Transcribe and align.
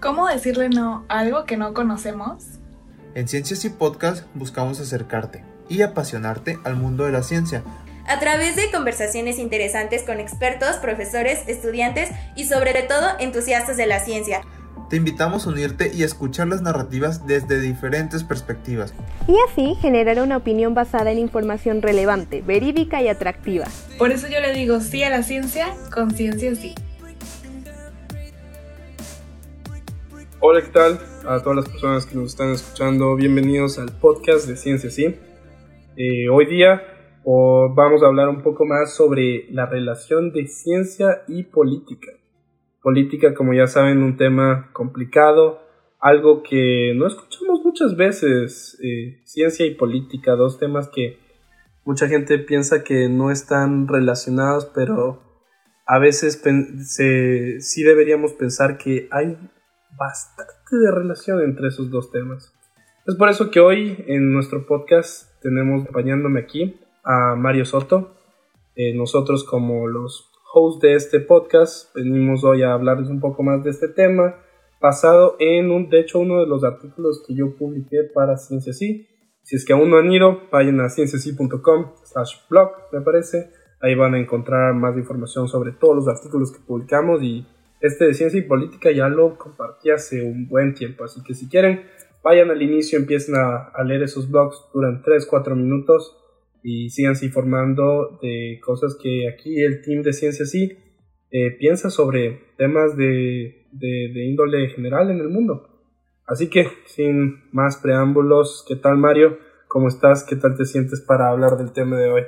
¿Cómo 0.00 0.26
decirle 0.26 0.70
no 0.70 1.04
a 1.10 1.18
algo 1.18 1.44
que 1.44 1.58
no 1.58 1.74
conocemos? 1.74 2.44
En 3.14 3.28
Ciencias 3.28 3.66
y 3.66 3.68
Podcast 3.68 4.24
buscamos 4.32 4.80
acercarte 4.80 5.44
y 5.68 5.82
apasionarte 5.82 6.58
al 6.64 6.76
mundo 6.76 7.04
de 7.04 7.12
la 7.12 7.22
ciencia. 7.22 7.62
A 8.06 8.18
través 8.18 8.56
de 8.56 8.70
conversaciones 8.70 9.38
interesantes 9.38 10.02
con 10.04 10.18
expertos, 10.18 10.76
profesores, 10.76 11.40
estudiantes 11.48 12.08
y 12.34 12.46
sobre 12.46 12.82
todo 12.84 13.08
entusiastas 13.18 13.76
de 13.76 13.86
la 13.86 14.00
ciencia. 14.00 14.40
Te 14.88 14.96
invitamos 14.96 15.46
a 15.46 15.50
unirte 15.50 15.92
y 15.94 16.02
escuchar 16.02 16.48
las 16.48 16.62
narrativas 16.62 17.26
desde 17.26 17.60
diferentes 17.60 18.24
perspectivas. 18.24 18.94
Y 19.28 19.36
así 19.50 19.76
generar 19.82 20.18
una 20.22 20.38
opinión 20.38 20.72
basada 20.72 21.10
en 21.10 21.18
información 21.18 21.82
relevante, 21.82 22.40
verídica 22.40 23.02
y 23.02 23.08
atractiva. 23.08 23.66
Por 23.98 24.12
eso 24.12 24.28
yo 24.28 24.40
le 24.40 24.54
digo 24.54 24.80
sí 24.80 25.04
a 25.04 25.10
la 25.10 25.22
ciencia, 25.22 25.66
con 25.92 26.10
ciencia 26.12 26.54
sí. 26.54 26.74
Hola, 30.42 30.62
¿qué 30.62 30.70
tal? 30.72 30.98
A 31.26 31.42
todas 31.42 31.56
las 31.56 31.68
personas 31.68 32.06
que 32.06 32.16
nos 32.16 32.30
están 32.30 32.50
escuchando, 32.52 33.14
bienvenidos 33.14 33.78
al 33.78 33.92
podcast 33.92 34.48
de 34.48 34.56
Ciencia 34.56 34.90
Sí. 34.90 35.14
Eh, 35.98 36.30
hoy 36.30 36.46
día 36.46 36.82
vamos 37.26 38.02
a 38.02 38.06
hablar 38.06 38.30
un 38.30 38.42
poco 38.42 38.64
más 38.64 38.94
sobre 38.94 39.44
la 39.50 39.66
relación 39.66 40.32
de 40.32 40.46
ciencia 40.46 41.24
y 41.28 41.42
política. 41.42 42.12
Política, 42.82 43.34
como 43.34 43.52
ya 43.52 43.66
saben, 43.66 44.02
un 44.02 44.16
tema 44.16 44.70
complicado, 44.72 45.60
algo 45.98 46.42
que 46.42 46.94
no 46.96 47.06
escuchamos 47.06 47.62
muchas 47.62 47.94
veces, 47.94 48.80
eh, 48.82 49.20
ciencia 49.24 49.66
y 49.66 49.74
política, 49.74 50.36
dos 50.36 50.58
temas 50.58 50.88
que 50.88 51.18
mucha 51.84 52.08
gente 52.08 52.38
piensa 52.38 52.82
que 52.82 53.10
no 53.10 53.30
están 53.30 53.88
relacionados, 53.88 54.64
pero 54.74 55.22
a 55.84 55.98
veces 55.98 56.42
sí 57.60 57.82
deberíamos 57.82 58.32
pensar 58.32 58.78
que 58.78 59.06
hay 59.10 59.36
bastante 59.96 60.76
de 60.76 60.90
relación 60.90 61.40
entre 61.42 61.68
esos 61.68 61.90
dos 61.90 62.10
temas. 62.10 62.52
Es 63.06 63.14
por 63.16 63.28
eso 63.28 63.50
que 63.50 63.60
hoy 63.60 64.04
en 64.06 64.32
nuestro 64.32 64.66
podcast 64.66 65.40
tenemos 65.42 65.82
acompañándome 65.82 66.40
aquí 66.40 66.80
a 67.02 67.34
Mario 67.34 67.64
Soto. 67.64 68.16
Eh, 68.76 68.94
nosotros 68.94 69.44
como 69.44 69.88
los 69.88 70.30
host 70.52 70.82
de 70.82 70.94
este 70.94 71.20
podcast. 71.20 71.94
Venimos 71.94 72.44
hoy 72.44 72.62
a 72.62 72.72
hablarles 72.72 73.08
un 73.08 73.20
poco 73.20 73.42
más 73.42 73.62
de 73.62 73.70
este 73.70 73.88
tema, 73.88 74.36
basado 74.80 75.36
en, 75.38 75.70
un, 75.70 75.88
de 75.88 76.00
hecho, 76.00 76.18
uno 76.18 76.40
de 76.40 76.46
los 76.46 76.64
artículos 76.64 77.22
que 77.26 77.34
yo 77.34 77.56
publiqué 77.56 78.04
para 78.14 78.36
Ciencia 78.36 78.72
Si 78.72 79.06
es 79.50 79.64
que 79.64 79.72
aún 79.72 79.90
no 79.90 79.98
han 79.98 80.10
ido, 80.10 80.40
vayan 80.50 80.80
a 80.80 80.88
cienciasi.com 80.88 81.92
slash 82.04 82.48
blog, 82.48 82.70
me 82.92 83.00
parece. 83.00 83.50
Ahí 83.80 83.94
van 83.94 84.14
a 84.14 84.18
encontrar 84.18 84.74
más 84.74 84.96
información 84.96 85.48
sobre 85.48 85.72
todos 85.72 85.96
los 85.96 86.08
artículos 86.08 86.52
que 86.52 86.58
publicamos 86.60 87.22
y 87.22 87.46
este 87.80 88.06
de 88.06 88.14
ciencia 88.14 88.38
y 88.38 88.42
política 88.42 88.90
ya 88.90 89.08
lo 89.08 89.36
compartí 89.36 89.90
hace 89.90 90.22
un 90.22 90.48
buen 90.48 90.74
tiempo. 90.74 91.04
Así 91.04 91.22
que 91.22 91.34
si 91.34 91.48
quieren, 91.48 91.82
vayan 92.22 92.50
al 92.50 92.62
inicio, 92.62 92.98
empiecen 92.98 93.34
a, 93.36 93.72
leer 93.84 94.02
esos 94.02 94.30
blogs, 94.30 94.56
duran 94.72 95.02
3-4 95.02 95.56
minutos 95.56 96.16
y 96.62 96.90
síganse 96.90 97.26
informando 97.26 98.18
de 98.20 98.60
cosas 98.62 98.96
que 99.02 99.28
aquí 99.28 99.60
el 99.60 99.80
team 99.82 100.02
de 100.02 100.12
Ciencia 100.12 100.44
Sí 100.44 100.76
eh, 101.30 101.56
piensa 101.58 101.90
sobre 101.90 102.40
temas 102.58 102.96
de, 102.96 103.66
de, 103.72 104.24
índole 104.24 104.68
general 104.68 105.10
en 105.10 105.20
el 105.20 105.28
mundo. 105.28 105.68
Así 106.26 106.48
que, 106.48 106.66
sin 106.86 107.50
más 107.52 107.76
preámbulos, 107.78 108.64
¿qué 108.68 108.76
tal 108.76 108.98
Mario? 108.98 109.38
¿Cómo 109.68 109.88
estás? 109.88 110.24
¿Qué 110.24 110.36
tal 110.36 110.56
te 110.56 110.64
sientes 110.64 111.00
para 111.00 111.28
hablar 111.28 111.56
del 111.56 111.72
tema 111.72 111.98
de 111.98 112.10
hoy? 112.10 112.22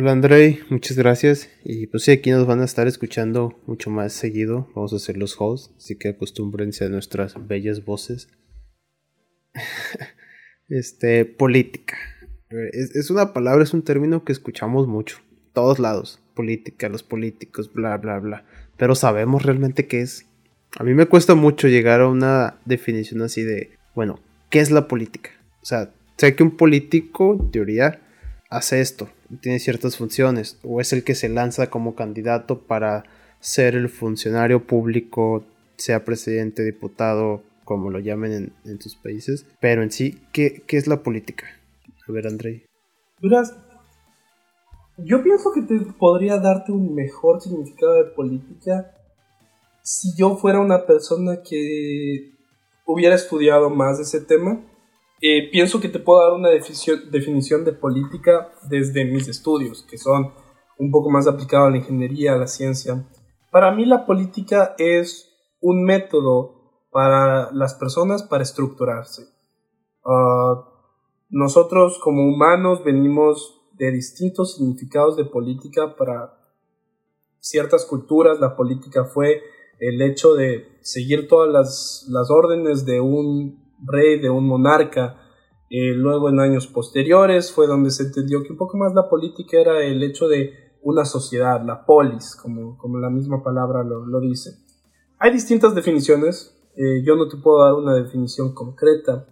Hola 0.00 0.12
Andrei, 0.12 0.60
muchas 0.70 0.96
gracias. 0.96 1.50
Y 1.64 1.88
pues 1.88 2.04
sí, 2.04 2.12
aquí 2.12 2.30
nos 2.30 2.46
van 2.46 2.60
a 2.60 2.64
estar 2.64 2.86
escuchando 2.86 3.58
mucho 3.66 3.90
más 3.90 4.12
seguido. 4.12 4.68
Vamos 4.76 4.92
a 4.92 5.00
ser 5.00 5.16
los 5.16 5.34
hosts, 5.40 5.74
así 5.76 5.96
que 5.96 6.10
acostúmbrense 6.10 6.84
a 6.84 6.88
nuestras 6.88 7.34
bellas 7.48 7.84
voces. 7.84 8.28
este, 10.68 11.24
política. 11.24 11.96
Es, 12.48 13.10
una 13.10 13.32
palabra, 13.32 13.64
es 13.64 13.74
un 13.74 13.82
término 13.82 14.22
que 14.22 14.30
escuchamos 14.30 14.86
mucho, 14.86 15.18
todos 15.52 15.80
lados, 15.80 16.22
política, 16.36 16.88
los 16.88 17.02
políticos, 17.02 17.72
bla, 17.72 17.96
bla, 17.96 18.20
bla. 18.20 18.44
Pero 18.76 18.94
sabemos 18.94 19.42
realmente 19.42 19.88
qué 19.88 20.02
es. 20.02 20.26
A 20.78 20.84
mí 20.84 20.94
me 20.94 21.06
cuesta 21.06 21.34
mucho 21.34 21.66
llegar 21.66 22.02
a 22.02 22.08
una 22.08 22.60
definición 22.66 23.20
así 23.22 23.42
de, 23.42 23.72
bueno, 23.96 24.20
¿qué 24.48 24.60
es 24.60 24.70
la 24.70 24.86
política? 24.86 25.30
O 25.60 25.66
sea, 25.66 25.92
sé 26.16 26.36
que 26.36 26.44
un 26.44 26.56
político, 26.56 27.32
en 27.34 27.50
teoría, 27.50 28.00
hace 28.48 28.80
esto, 28.80 29.08
tiene 29.40 29.58
ciertas 29.58 29.96
funciones, 29.96 30.58
o 30.62 30.80
es 30.80 30.92
el 30.92 31.04
que 31.04 31.14
se 31.14 31.28
lanza 31.28 31.70
como 31.70 31.94
candidato 31.94 32.60
para 32.60 33.04
ser 33.40 33.74
el 33.74 33.88
funcionario 33.88 34.66
público, 34.66 35.44
sea 35.76 36.04
presidente, 36.04 36.64
diputado, 36.64 37.42
como 37.64 37.90
lo 37.90 37.98
llamen 37.98 38.32
en, 38.32 38.52
en 38.64 38.80
sus 38.80 38.96
países. 38.96 39.46
Pero 39.60 39.82
en 39.82 39.90
sí, 39.90 40.22
¿qué, 40.32 40.62
¿qué 40.66 40.76
es 40.76 40.86
la 40.86 41.02
política? 41.02 41.46
A 42.08 42.12
ver, 42.12 42.26
Andrei. 42.26 42.64
yo 44.96 45.22
pienso 45.22 45.52
que 45.52 45.62
te 45.62 45.78
podría 45.98 46.38
darte 46.38 46.72
un 46.72 46.94
mejor 46.94 47.40
significado 47.40 47.94
de 47.94 48.10
política 48.10 48.94
si 49.82 50.14
yo 50.16 50.36
fuera 50.36 50.60
una 50.60 50.86
persona 50.86 51.40
que 51.42 52.32
hubiera 52.84 53.14
estudiado 53.14 53.70
más 53.70 54.00
ese 54.00 54.20
tema. 54.20 54.60
Eh, 55.20 55.50
pienso 55.50 55.80
que 55.80 55.88
te 55.88 55.98
puedo 55.98 56.22
dar 56.22 56.32
una 56.32 56.50
definición, 56.50 57.64
de 57.64 57.72
política 57.72 58.52
desde 58.68 59.04
mis 59.04 59.26
estudios, 59.28 59.82
que 59.82 59.98
son 59.98 60.32
un 60.78 60.90
poco 60.90 61.10
más 61.10 61.26
aplicados 61.26 61.68
a 61.68 61.70
la 61.70 61.78
ingeniería, 61.78 62.34
a 62.34 62.38
la 62.38 62.46
ciencia. 62.46 63.04
Para 63.50 63.72
mí 63.72 63.84
la 63.84 64.06
política 64.06 64.74
es 64.78 65.28
un 65.60 65.84
método 65.84 66.86
para 66.90 67.50
las 67.52 67.74
personas 67.74 68.22
para 68.22 68.44
estructurarse. 68.44 69.24
Uh, 70.04 70.62
nosotros 71.30 71.98
como 71.98 72.22
humanos 72.22 72.84
venimos 72.84 73.60
de 73.74 73.90
distintos 73.92 74.56
significados 74.56 75.16
de 75.16 75.24
política 75.24 75.96
para 75.96 76.38
ciertas 77.40 77.84
culturas. 77.84 78.40
La 78.40 78.56
política 78.56 79.04
fue 79.04 79.42
el 79.78 80.02
hecho 80.02 80.34
de 80.34 80.78
seguir 80.80 81.28
todas 81.28 82.06
las, 82.08 82.30
órdenes 82.30 82.84
de 82.84 83.00
un 83.00 83.67
rey, 83.84 84.20
de 84.20 84.30
un 84.30 84.46
monarca. 84.46 85.22
Eh, 85.70 85.92
luego 85.94 86.30
en 86.30 86.40
años 86.40 86.66
posteriores 86.66 87.52
fue 87.52 87.66
donde 87.66 87.90
se 87.90 88.04
entendió 88.04 88.42
que 88.42 88.52
un 88.52 88.58
poco 88.58 88.78
más 88.78 88.94
la 88.94 89.08
política 89.08 89.60
era 89.60 89.82
el 89.82 90.02
hecho 90.02 90.28
de 90.28 90.52
una 90.82 91.04
sociedad, 91.04 91.62
la 91.64 91.84
polis, 91.84 92.34
como, 92.36 92.78
como 92.78 92.98
la 92.98 93.10
misma 93.10 93.42
palabra 93.42 93.82
lo, 93.84 94.20
dice. 94.20 94.52
Hay 95.18 95.32
distintas 95.32 95.74
definiciones, 95.74 96.56
eh, 96.76 97.02
yo 97.04 97.16
no 97.16 97.28
te 97.28 97.36
puedo 97.36 97.62
dar 97.62 97.74
una 97.74 97.94
definición 97.94 98.54
concreta, 98.54 99.26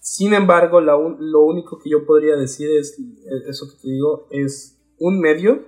sin 0.00 0.32
embargo, 0.32 0.80
lo 0.80 1.44
único 1.44 1.78
que 1.78 1.90
yo 1.90 2.06
podría 2.06 2.34
decir 2.34 2.70
es, 2.70 2.98
eso 3.46 3.66
que 3.68 3.82
te 3.82 3.88
digo, 3.88 4.26
es 4.30 4.78
un 4.98 5.20
medio 5.20 5.66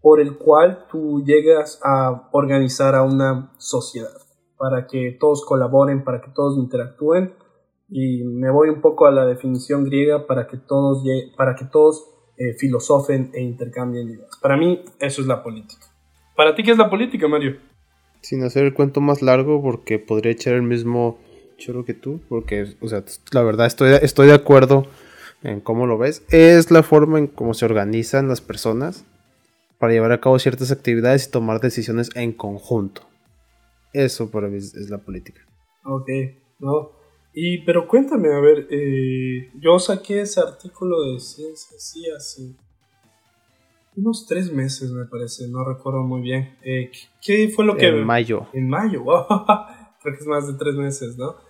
por 0.00 0.20
el 0.20 0.38
cual 0.38 0.86
tú 0.90 1.22
llegas 1.22 1.78
a 1.84 2.30
organizar 2.32 2.94
a 2.94 3.02
una 3.02 3.52
sociedad, 3.58 4.16
para 4.58 4.86
que 4.86 5.16
todos 5.18 5.44
colaboren, 5.44 6.04
para 6.04 6.20
que 6.20 6.30
todos 6.34 6.58
interactúen. 6.58 7.34
Y 7.88 8.24
me 8.24 8.50
voy 8.50 8.68
un 8.68 8.80
poco 8.80 9.06
a 9.06 9.10
la 9.10 9.26
definición 9.26 9.84
griega 9.84 10.26
para 10.26 10.46
que 10.46 10.56
todos, 10.56 11.04
para 11.36 11.54
que 11.54 11.64
todos 11.66 12.04
eh, 12.36 12.54
filosofen 12.54 13.30
e 13.32 13.42
intercambien 13.42 14.08
ideas. 14.08 14.36
Para 14.42 14.56
mí, 14.56 14.82
eso 14.98 15.22
es 15.22 15.26
la 15.26 15.42
política. 15.42 15.86
¿Para 16.34 16.54
ti 16.54 16.62
qué 16.62 16.72
es 16.72 16.78
la 16.78 16.90
política, 16.90 17.28
Mario? 17.28 17.56
Sin 18.20 18.42
hacer 18.42 18.64
el 18.64 18.74
cuento 18.74 19.00
más 19.00 19.22
largo, 19.22 19.62
porque 19.62 19.98
podría 19.98 20.32
echar 20.32 20.54
el 20.54 20.62
mismo 20.62 21.18
choro 21.56 21.84
que 21.84 21.94
tú, 21.94 22.20
porque, 22.28 22.74
o 22.80 22.88
sea, 22.88 23.04
la 23.32 23.42
verdad 23.42 23.66
estoy, 23.66 23.94
estoy 24.02 24.26
de 24.26 24.34
acuerdo 24.34 24.86
en 25.42 25.60
cómo 25.60 25.86
lo 25.86 25.96
ves. 25.96 26.24
Es 26.30 26.70
la 26.70 26.82
forma 26.82 27.18
en 27.18 27.26
cómo 27.26 27.54
se 27.54 27.64
organizan 27.64 28.28
las 28.28 28.40
personas 28.40 29.06
para 29.78 29.92
llevar 29.92 30.12
a 30.12 30.20
cabo 30.20 30.38
ciertas 30.38 30.70
actividades 30.70 31.26
y 31.26 31.30
tomar 31.30 31.60
decisiones 31.60 32.10
en 32.14 32.32
conjunto. 32.32 33.02
Eso 33.96 34.30
para 34.30 34.48
mí 34.48 34.58
es, 34.58 34.90
la 34.90 34.98
política. 34.98 35.40
Ok, 35.82 36.10
no. 36.58 36.92
Y, 37.32 37.64
pero 37.64 37.88
cuéntame, 37.88 38.28
a 38.30 38.40
ver, 38.40 38.66
eh, 38.70 39.50
yo 39.58 39.78
saqué 39.78 40.20
ese 40.20 40.38
artículo 40.38 41.00
de 41.02 41.18
ciencia, 41.18 41.78
sí, 41.78 42.04
hace 42.10 42.54
unos 43.96 44.26
tres 44.26 44.52
meses, 44.52 44.90
me 44.90 45.06
parece, 45.06 45.48
no 45.48 45.64
recuerdo 45.64 46.02
muy 46.02 46.20
bien. 46.20 46.58
Eh, 46.62 46.90
¿qué, 47.22 47.48
fue 47.48 47.64
lo 47.64 47.74
que... 47.74 47.86
En 47.86 48.04
mayo. 48.04 48.48
En 48.52 48.68
mayo, 48.68 49.02
creo 50.02 50.14
que 50.14 50.20
es 50.20 50.26
más 50.26 50.46
de 50.46 50.58
tres 50.58 50.74
meses, 50.74 51.16
¿no? 51.16 51.36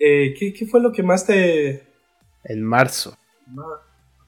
Eh, 0.00 0.32
¿qué, 0.38 0.64
fue 0.64 0.80
lo 0.80 0.92
que 0.92 1.02
más 1.02 1.26
te...? 1.26 1.92
En 2.44 2.62
marzo. 2.62 3.18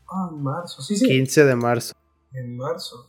ah, 0.08 0.28
en 0.32 0.42
marzo, 0.42 0.82
sí, 0.82 0.96
sí. 0.96 1.06
15 1.06 1.44
de 1.44 1.54
marzo. 1.54 1.94
En 2.32 2.56
marzo. 2.56 3.06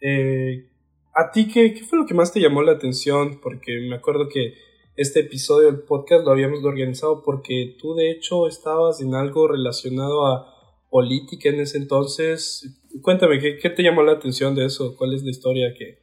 Eh, 0.00 0.73
¿A 1.14 1.30
ti 1.30 1.48
qué, 1.48 1.74
qué 1.74 1.84
fue 1.84 1.98
lo 1.98 2.06
que 2.06 2.14
más 2.14 2.32
te 2.32 2.40
llamó 2.40 2.62
la 2.62 2.72
atención? 2.72 3.40
Porque 3.40 3.78
me 3.88 3.96
acuerdo 3.96 4.28
que 4.28 4.54
este 4.96 5.20
episodio 5.20 5.70
del 5.70 5.82
podcast 5.82 6.24
lo 6.24 6.32
habíamos 6.32 6.64
organizado 6.64 7.22
porque 7.22 7.76
tú 7.80 7.94
de 7.94 8.10
hecho 8.10 8.46
estabas 8.46 9.00
en 9.00 9.14
algo 9.14 9.48
relacionado 9.48 10.26
a 10.26 10.54
política 10.90 11.48
en 11.48 11.60
ese 11.60 11.78
entonces. 11.78 12.80
Cuéntame, 13.02 13.40
¿qué, 13.40 13.58
qué 13.58 13.70
te 13.70 13.82
llamó 13.82 14.02
la 14.02 14.12
atención 14.12 14.54
de 14.54 14.66
eso? 14.66 14.96
¿Cuál 14.96 15.14
es 15.14 15.24
la 15.24 15.30
historia 15.30 15.74
que, 15.76 15.98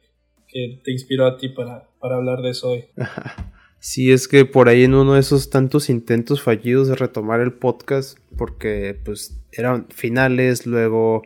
que 0.46 0.80
te 0.84 0.92
inspiró 0.92 1.26
a 1.26 1.36
ti 1.36 1.48
para, 1.48 1.88
para 1.98 2.16
hablar 2.16 2.42
de 2.42 2.50
eso 2.50 2.70
hoy? 2.70 2.84
Sí, 3.84 4.12
es 4.12 4.28
que 4.28 4.44
por 4.44 4.68
ahí 4.68 4.84
en 4.84 4.94
uno 4.94 5.14
de 5.14 5.20
esos 5.20 5.50
tantos 5.50 5.90
intentos 5.90 6.40
fallidos 6.40 6.86
de 6.86 6.94
retomar 6.94 7.40
el 7.40 7.52
podcast, 7.52 8.16
porque 8.38 8.96
pues 9.04 9.42
eran 9.50 9.88
finales, 9.88 10.68
luego 10.68 11.22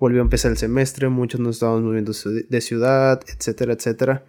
volvió 0.00 0.22
a 0.22 0.24
empezar 0.24 0.50
el 0.50 0.56
semestre, 0.56 1.10
muchos 1.10 1.40
nos 1.40 1.56
estábamos 1.56 1.82
moviendo 1.82 2.12
de 2.48 2.60
ciudad, 2.62 3.20
etcétera, 3.28 3.74
etcétera. 3.74 4.24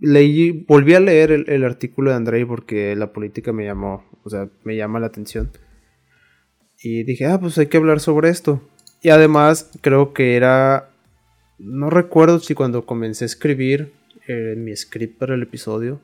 Leí, 0.00 0.64
volví 0.68 0.94
a 0.94 1.00
leer 1.00 1.32
el, 1.32 1.64
artículo 1.64 2.10
de 2.10 2.16
Andrei 2.16 2.44
porque 2.44 2.94
la 2.94 3.12
política 3.12 3.52
me 3.52 3.64
llamó, 3.64 4.04
o 4.22 4.30
sea, 4.30 4.48
me 4.62 4.76
llama 4.76 5.00
la 5.00 5.06
atención. 5.06 5.50
Y 6.82 7.02
dije, 7.04 7.24
ah, 7.24 7.40
pues 7.40 7.56
hay 7.56 7.66
que 7.66 7.78
hablar 7.78 7.98
sobre 7.98 8.28
esto. 8.28 8.62
Y 9.02 9.08
además 9.08 9.70
creo 9.80 10.12
que 10.12 10.36
era, 10.36 10.90
no 11.58 11.88
recuerdo 11.88 12.38
si 12.38 12.54
cuando 12.54 12.84
comencé 12.84 13.24
a 13.24 13.26
escribir 13.26 13.94
en 14.28 14.64
mi 14.64 14.76
script 14.76 15.18
para 15.18 15.34
el 15.34 15.42
episodio, 15.42 16.02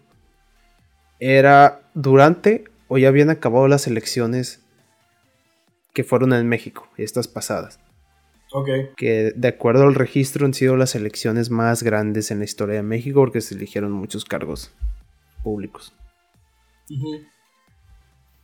era 1.19 1.83
durante 1.93 2.65
o 2.89 2.97
ya 2.97 3.09
habían 3.09 3.29
acabado 3.29 3.69
las 3.69 3.87
elecciones 3.87 4.65
que 5.93 6.03
fueron 6.03 6.33
en 6.33 6.49
México, 6.49 6.89
estas 6.97 7.29
pasadas. 7.29 7.79
Que 8.97 9.33
de 9.35 9.49
acuerdo 9.49 9.85
al 9.85 9.95
registro 9.95 10.47
han 10.47 10.55
sido 10.55 10.77
las 10.77 10.95
elecciones 10.95 11.51
más 11.51 11.83
grandes 11.83 12.31
en 12.31 12.39
la 12.39 12.45
historia 12.45 12.77
de 12.77 12.83
México 12.83 13.21
porque 13.21 13.41
se 13.41 13.55
eligieron 13.55 13.93
muchos 13.93 14.25
cargos 14.25 14.73
públicos. 15.43 15.95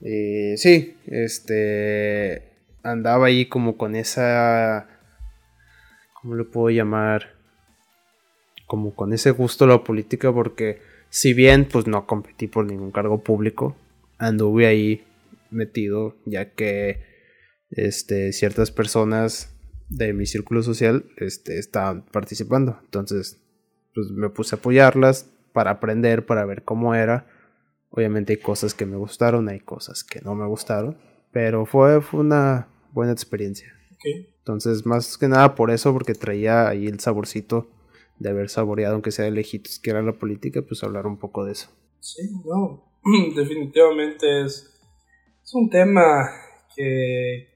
Eh, 0.00 0.55
sí, 0.56 0.97
este 1.06 2.53
andaba 2.82 3.26
ahí 3.26 3.47
como 3.47 3.76
con 3.76 3.97
esa, 3.97 4.87
¿cómo 6.20 6.37
le 6.37 6.44
puedo 6.44 6.70
llamar? 6.70 7.35
Como 8.67 8.94
con 8.94 9.12
ese 9.12 9.32
gusto 9.32 9.64
a 9.64 9.69
la 9.69 9.85
política 9.85 10.32
porque 10.32 10.81
si 11.08 11.35
bien 11.35 11.67
pues 11.67 11.87
no 11.87 12.06
competí 12.06 12.47
por 12.47 12.67
ningún 12.67 12.93
cargo 12.93 13.23
público, 13.23 13.76
anduve 14.19 14.67
ahí 14.67 15.05
metido 15.50 16.17
ya 16.25 16.50
que 16.53 17.05
este, 17.70 18.32
ciertas 18.32 18.70
personas 18.70 19.56
de 19.88 20.12
mi 20.12 20.27
círculo 20.27 20.62
social 20.62 21.05
este, 21.17 21.59
estaban 21.59 22.03
participando. 22.06 22.79
Entonces 22.85 23.41
pues 23.94 24.11
me 24.11 24.29
puse 24.29 24.55
a 24.55 24.59
apoyarlas 24.59 25.31
para 25.53 25.71
aprender, 25.71 26.27
para 26.27 26.44
ver 26.44 26.65
cómo 26.65 26.94
era. 26.94 27.27
Obviamente 27.88 28.35
hay 28.35 28.38
cosas 28.38 28.75
que 28.75 28.85
me 28.85 28.97
gustaron, 28.97 29.49
hay 29.49 29.61
cosas 29.61 30.05
que 30.05 30.21
no 30.21 30.35
me 30.35 30.47
gustaron, 30.47 30.99
pero 31.33 31.65
fue, 31.65 32.03
fue 32.03 32.21
una 32.21 32.69
buena 32.93 33.12
experiencia. 33.12 33.73
Entonces, 34.38 34.85
más 34.85 35.17
que 35.17 35.29
nada 35.29 35.55
por 35.55 35.71
eso, 35.71 35.93
porque 35.93 36.15
traía 36.15 36.69
ahí 36.69 36.87
el 36.87 37.00
saborcito 37.00 37.69
de 38.19 38.31
haber 38.31 38.50
saboreado, 38.50 38.94
aunque 38.94 39.11
sea 39.11 39.25
de 39.25 39.31
lejitos, 39.31 39.79
que 39.79 39.91
era 39.91 40.03
la 40.03 40.12
política, 40.12 40.62
pues 40.62 40.85
hablar 40.85 41.06
un 41.06 41.17
poco 41.17 41.44
de 41.44 41.53
eso. 41.53 41.69
Sí, 42.00 42.23
no, 42.44 42.85
definitivamente 43.35 44.44
es, 44.44 44.79
es 45.43 45.55
un 45.55 45.71
tema 45.71 46.31
que, 46.77 47.49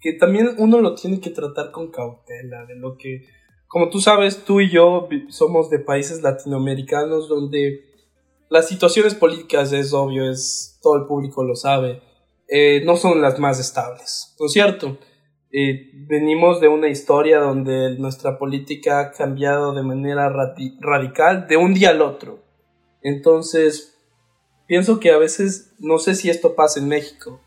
que 0.00 0.12
también 0.12 0.54
uno 0.58 0.80
lo 0.80 0.94
tiene 0.94 1.20
que 1.20 1.30
tratar 1.30 1.70
con 1.70 1.90
cautela, 1.90 2.66
de 2.66 2.76
lo 2.76 2.96
que, 2.96 3.26
como 3.66 3.90
tú 3.90 4.00
sabes, 4.00 4.44
tú 4.44 4.60
y 4.60 4.70
yo 4.70 5.08
somos 5.28 5.70
de 5.70 5.78
países 5.78 6.22
latinoamericanos 6.22 7.28
donde 7.28 7.84
las 8.48 8.68
situaciones 8.68 9.14
políticas, 9.14 9.72
es 9.72 9.92
obvio, 9.92 10.30
es 10.30 10.78
todo 10.82 10.96
el 10.96 11.06
público 11.06 11.44
lo 11.44 11.56
sabe, 11.56 12.02
eh, 12.48 12.82
no 12.84 12.96
son 12.96 13.20
las 13.20 13.38
más 13.38 13.58
estables, 13.58 14.36
¿no 14.38 14.46
es 14.46 14.52
cierto? 14.52 14.98
Eh, 15.50 15.90
venimos 15.94 16.60
de 16.60 16.68
una 16.68 16.88
historia 16.88 17.38
donde 17.38 17.96
nuestra 17.98 18.38
política 18.38 19.00
ha 19.00 19.10
cambiado 19.12 19.72
de 19.72 19.82
manera 19.82 20.28
radical 20.28 21.46
de 21.48 21.56
un 21.56 21.72
día 21.72 21.90
al 21.90 22.02
otro. 22.02 22.42
Entonces, 23.02 23.96
pienso 24.66 25.00
que 25.00 25.12
a 25.12 25.18
veces, 25.18 25.74
no 25.78 25.98
sé 25.98 26.14
si 26.14 26.28
esto 26.28 26.54
pasa 26.54 26.80
en 26.80 26.88
México, 26.88 27.40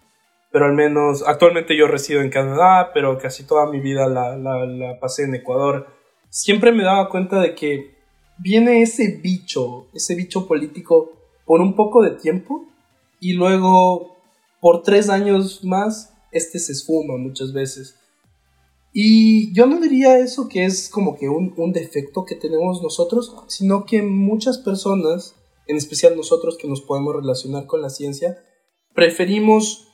pero 0.52 0.66
al 0.66 0.74
menos 0.74 1.24
actualmente 1.28 1.78
yo 1.78 1.88
resido 1.88 2.22
en 2.22 2.30
Canadá, 2.30 2.92
pero 2.94 3.18
casi 3.18 3.46
toda 3.46 3.70
mi 3.70 3.80
vida 3.80 4.08
la, 4.08 4.36
la 4.38 5.00
pasé 5.00 5.24
en 5.24 5.36
Ecuador. 5.36 5.88
Siempre 6.30 6.72
me 6.72 6.84
daba 6.84 7.10
cuenta 7.10 7.40
de 7.40 7.56
que 7.56 7.96
viene 8.40 8.82
ese 8.82 9.20
bicho, 9.22 9.88
ese 9.94 10.16
bicho 10.16 10.48
político 10.48 11.12
por 11.46 11.62
un 11.62 11.76
poco 11.76 12.02
de 12.02 12.12
tiempo 12.12 12.66
y 13.20 13.34
luego 13.34 14.18
por 14.62 14.84
tres 14.84 15.10
años 15.10 15.64
más 15.64 16.14
este 16.32 16.60
se 16.60 16.72
esfuma 16.72 17.18
muchas 17.18 17.54
veces. 17.54 17.96
Y 18.92 19.54
yo 19.54 19.68
no 19.68 19.80
diría 19.80 20.18
eso 20.18 20.48
que 20.48 20.66
es 20.66 20.90
como 20.90 21.16
que 21.18 21.30
un, 21.30 21.54
un, 21.58 21.72
defecto 21.72 22.26
que 22.26 22.36
tenemos 22.36 22.82
nosotros, 22.82 23.36
sino 23.48 23.86
que 23.86 24.02
muchas 24.02 24.58
personas, 24.58 25.36
en 25.68 25.78
especial 25.78 26.16
nosotros 26.16 26.58
que 26.58 26.68
nos 26.68 26.82
podemos 26.82 27.16
relacionar 27.16 27.68
con 27.68 27.82
la 27.84 27.90
ciencia, 27.90 28.44
preferimos 28.96 29.89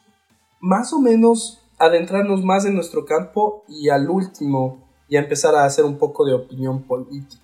más 0.66 0.94
o 0.94 1.00
menos 1.00 1.62
adentrarnos 1.78 2.44
más 2.44 2.66
en 2.66 2.74
nuestro 2.74 3.06
campo 3.06 3.66
y 3.68 3.90
al 3.90 4.10
último 4.10 4.90
ya 5.08 5.20
empezar 5.20 5.54
a 5.54 5.64
hacer 5.64 5.86
un 5.86 6.00
poco 6.00 6.26
de 6.26 6.34
opinión 6.34 6.88
política. 6.88 7.44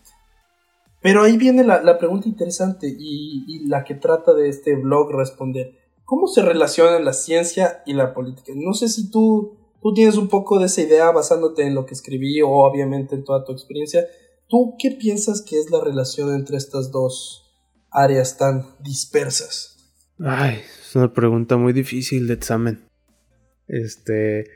Pero 1.03 1.21
ahí 1.21 1.37
viene 1.37 1.63
la, 1.63 1.83
la 1.83 1.99
pregunta 1.99 2.27
interesante 2.27 2.87
y, 2.87 3.67
la 3.67 3.83
que 3.83 3.93
trata 3.93 4.33
de 4.33 4.49
este 4.49 4.75
blog 4.75 5.11
responder. 5.11 5.77
¿Cómo 6.03 6.27
se 6.27 6.41
relacionan 6.41 7.05
la 7.05 7.13
ciencia 7.13 7.83
y 7.85 7.93
la 7.93 8.15
política? 8.15 8.53
No 8.55 8.73
sé 8.73 8.87
si 8.87 9.11
tú, 9.11 9.55
tú 9.83 9.93
tienes 9.93 10.17
un 10.17 10.27
poco 10.27 10.57
de 10.57 10.65
esa 10.65 10.81
idea 10.81 11.11
basándote 11.11 11.61
en 11.61 11.75
lo 11.75 11.85
que 11.85 11.93
escribí 11.93 12.41
o 12.41 12.49
obviamente 12.49 13.13
en 13.13 13.23
toda 13.23 13.45
tu 13.45 13.51
experiencia. 13.51 14.03
¿Tú 14.49 14.73
qué 14.79 14.91
piensas 14.91 15.43
que 15.43 15.59
es 15.59 15.69
la 15.69 15.79
relación 15.79 16.33
entre 16.33 16.57
estas 16.57 16.91
dos 16.91 17.53
áreas 17.91 18.37
tan 18.37 18.65
dispersas? 18.79 19.77
Ay, 20.19 20.61
es 20.81 20.95
una 20.95 21.13
pregunta 21.13 21.57
muy 21.57 21.71
difícil 21.71 22.27
de 22.27 22.33
examen. 22.33 22.90
Este, 23.67 24.55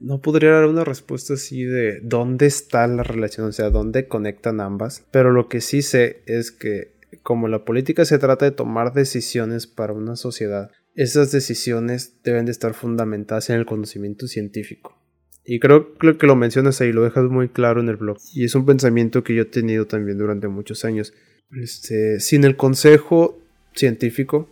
no 0.00 0.20
podría 0.20 0.52
dar 0.52 0.66
una 0.66 0.84
respuesta 0.84 1.34
así 1.34 1.64
de 1.64 2.00
dónde 2.02 2.46
está 2.46 2.86
la 2.86 3.02
relación, 3.02 3.48
o 3.48 3.52
sea, 3.52 3.70
dónde 3.70 4.06
conectan 4.06 4.60
ambas. 4.60 5.06
Pero 5.10 5.30
lo 5.30 5.48
que 5.48 5.60
sí 5.60 5.82
sé 5.82 6.22
es 6.26 6.50
que 6.50 6.94
como 7.22 7.48
la 7.48 7.64
política 7.64 8.04
se 8.04 8.18
trata 8.18 8.44
de 8.44 8.50
tomar 8.50 8.92
decisiones 8.92 9.66
para 9.66 9.92
una 9.92 10.16
sociedad, 10.16 10.70
esas 10.94 11.32
decisiones 11.32 12.20
deben 12.22 12.44
de 12.46 12.52
estar 12.52 12.74
fundamentadas 12.74 13.50
en 13.50 13.56
el 13.56 13.66
conocimiento 13.66 14.26
científico. 14.26 15.00
Y 15.44 15.60
creo, 15.60 15.94
que 15.94 16.26
lo 16.26 16.36
mencionas 16.36 16.80
ahí, 16.80 16.92
lo 16.92 17.04
dejas 17.04 17.24
muy 17.24 17.48
claro 17.48 17.80
en 17.80 17.88
el 17.88 17.96
blog. 17.96 18.16
Y 18.32 18.44
es 18.44 18.54
un 18.54 18.64
pensamiento 18.64 19.22
que 19.22 19.34
yo 19.34 19.42
he 19.42 19.46
tenido 19.46 19.86
también 19.86 20.16
durante 20.16 20.48
muchos 20.48 20.84
años. 20.84 21.12
Este, 21.50 22.18
sin 22.20 22.44
el 22.44 22.56
consejo 22.56 23.38
científico, 23.74 24.48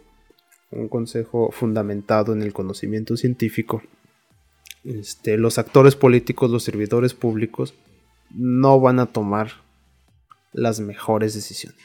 un 0.72 0.88
consejo 0.88 1.50
fundamentado 1.52 2.32
en 2.32 2.42
el 2.42 2.52
conocimiento 2.52 3.16
científico, 3.16 3.82
este, 4.84 5.36
los 5.36 5.58
actores 5.58 5.94
políticos, 5.94 6.50
los 6.50 6.64
servidores 6.64 7.14
públicos, 7.14 7.74
no 8.34 8.80
van 8.80 8.98
a 8.98 9.06
tomar 9.06 9.52
las 10.52 10.80
mejores 10.80 11.34
decisiones. 11.34 11.80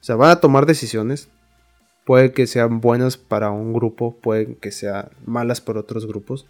O 0.00 0.04
sea, 0.04 0.16
van 0.16 0.30
a 0.30 0.40
tomar 0.40 0.66
decisiones. 0.66 1.28
Puede 2.04 2.32
que 2.32 2.46
sean 2.46 2.80
buenas 2.80 3.16
para 3.16 3.50
un 3.50 3.72
grupo, 3.72 4.16
puede 4.20 4.56
que 4.58 4.70
sean 4.70 5.10
malas 5.24 5.60
para 5.60 5.80
otros 5.80 6.06
grupos. 6.06 6.46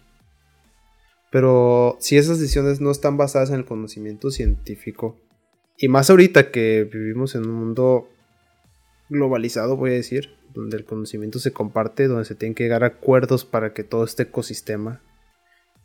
Pero 1.31 1.97
si 1.99 2.17
esas 2.17 2.39
decisiones 2.39 2.81
no 2.81 2.91
están 2.91 3.17
basadas 3.17 3.49
en 3.49 3.55
el 3.55 3.65
conocimiento 3.65 4.29
científico, 4.29 5.17
y 5.77 5.87
más 5.87 6.09
ahorita 6.09 6.51
que 6.51 6.87
vivimos 6.91 7.35
en 7.35 7.47
un 7.47 7.55
mundo 7.55 8.09
globalizado, 9.09 9.77
voy 9.77 9.91
a 9.91 9.93
decir, 9.93 10.35
donde 10.53 10.77
el 10.77 10.85
conocimiento 10.85 11.39
se 11.39 11.51
comparte, 11.51 12.07
donde 12.07 12.25
se 12.25 12.35
tienen 12.35 12.55
que 12.55 12.63
llegar 12.63 12.83
a 12.83 12.87
acuerdos 12.87 13.45
para 13.45 13.73
que 13.73 13.83
todo 13.83 14.03
este 14.03 14.23
ecosistema, 14.23 15.01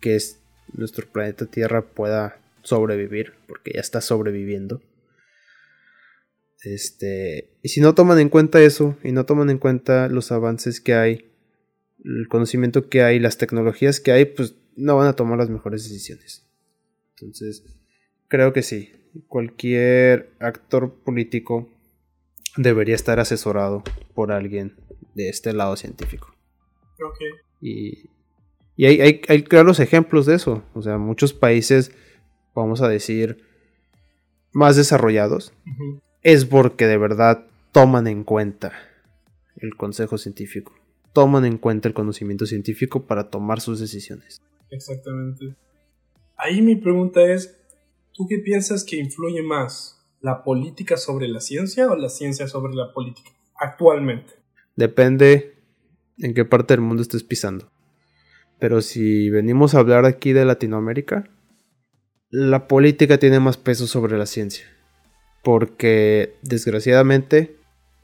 que 0.00 0.16
es 0.16 0.40
nuestro 0.72 1.06
planeta 1.06 1.46
Tierra, 1.46 1.82
pueda 1.82 2.40
sobrevivir, 2.62 3.34
porque 3.46 3.72
ya 3.74 3.80
está 3.80 4.00
sobreviviendo. 4.00 4.82
Este, 6.62 7.50
y 7.62 7.68
si 7.68 7.80
no 7.80 7.94
toman 7.94 8.20
en 8.20 8.28
cuenta 8.28 8.62
eso, 8.62 8.96
y 9.02 9.12
no 9.12 9.26
toman 9.26 9.50
en 9.50 9.58
cuenta 9.58 10.08
los 10.08 10.32
avances 10.32 10.80
que 10.80 10.94
hay, 10.94 11.30
el 12.04 12.28
conocimiento 12.28 12.88
que 12.88 13.02
hay, 13.02 13.18
las 13.18 13.36
tecnologías 13.36 14.00
que 14.00 14.12
hay, 14.12 14.24
pues 14.24 14.54
no 14.76 14.96
van 14.96 15.08
a 15.08 15.16
tomar 15.16 15.38
las 15.38 15.50
mejores 15.50 15.84
decisiones. 15.84 16.46
Entonces, 17.16 17.64
creo 18.28 18.52
que 18.52 18.62
sí, 18.62 18.92
cualquier 19.28 20.30
actor 20.38 20.94
político 21.04 21.68
debería 22.56 22.94
estar 22.94 23.20
asesorado 23.20 23.82
por 24.14 24.32
alguien 24.32 24.76
de 25.14 25.28
este 25.28 25.52
lado 25.52 25.76
científico. 25.76 26.34
Y, 27.60 28.10
y 28.76 28.86
hay, 28.86 29.00
hay, 29.00 29.20
hay, 29.28 29.42
claros 29.42 29.80
ejemplos 29.80 30.26
de 30.26 30.36
eso. 30.36 30.62
O 30.74 30.82
sea, 30.82 30.98
muchos 30.98 31.32
países, 31.32 31.92
vamos 32.54 32.80
a 32.80 32.88
decir, 32.88 33.44
más 34.52 34.76
desarrollados, 34.76 35.52
es 36.22 36.44
porque 36.44 36.86
de 36.86 36.98
verdad 36.98 37.46
toman 37.72 38.06
en 38.06 38.24
cuenta 38.24 38.72
el 39.56 39.76
consejo 39.76 40.18
científico, 40.18 40.72
toman 41.12 41.44
en 41.44 41.58
cuenta 41.58 41.88
el 41.88 41.94
conocimiento 41.94 42.46
científico 42.46 43.06
para 43.06 43.30
tomar 43.30 43.60
sus 43.60 43.80
decisiones. 43.80 44.40
Exactamente. 44.70 45.56
Ahí 46.36 46.62
mi 46.62 46.76
pregunta 46.76 47.22
es, 47.22 47.58
¿tú 48.12 48.26
qué 48.28 48.38
piensas 48.38 48.84
que 48.84 48.96
influye 48.96 49.42
más? 49.42 50.01
La 50.22 50.44
política 50.44 50.96
sobre 50.96 51.28
la 51.28 51.40
ciencia 51.40 51.90
o 51.90 51.96
la 51.96 52.08
ciencia 52.08 52.48
sobre 52.48 52.74
la 52.74 52.92
política 52.92 53.30
actualmente? 53.56 54.32
Depende 54.76 55.54
en 56.18 56.32
qué 56.32 56.44
parte 56.44 56.74
del 56.74 56.80
mundo 56.80 57.02
estés 57.02 57.24
pisando. 57.24 57.70
Pero 58.58 58.80
si 58.80 59.28
venimos 59.28 59.74
a 59.74 59.80
hablar 59.80 60.06
aquí 60.06 60.32
de 60.32 60.44
Latinoamérica, 60.44 61.28
la 62.30 62.68
política 62.68 63.18
tiene 63.18 63.40
más 63.40 63.56
peso 63.56 63.86
sobre 63.86 64.16
la 64.16 64.26
ciencia. 64.26 64.64
Porque 65.42 66.36
desgraciadamente 66.42 67.56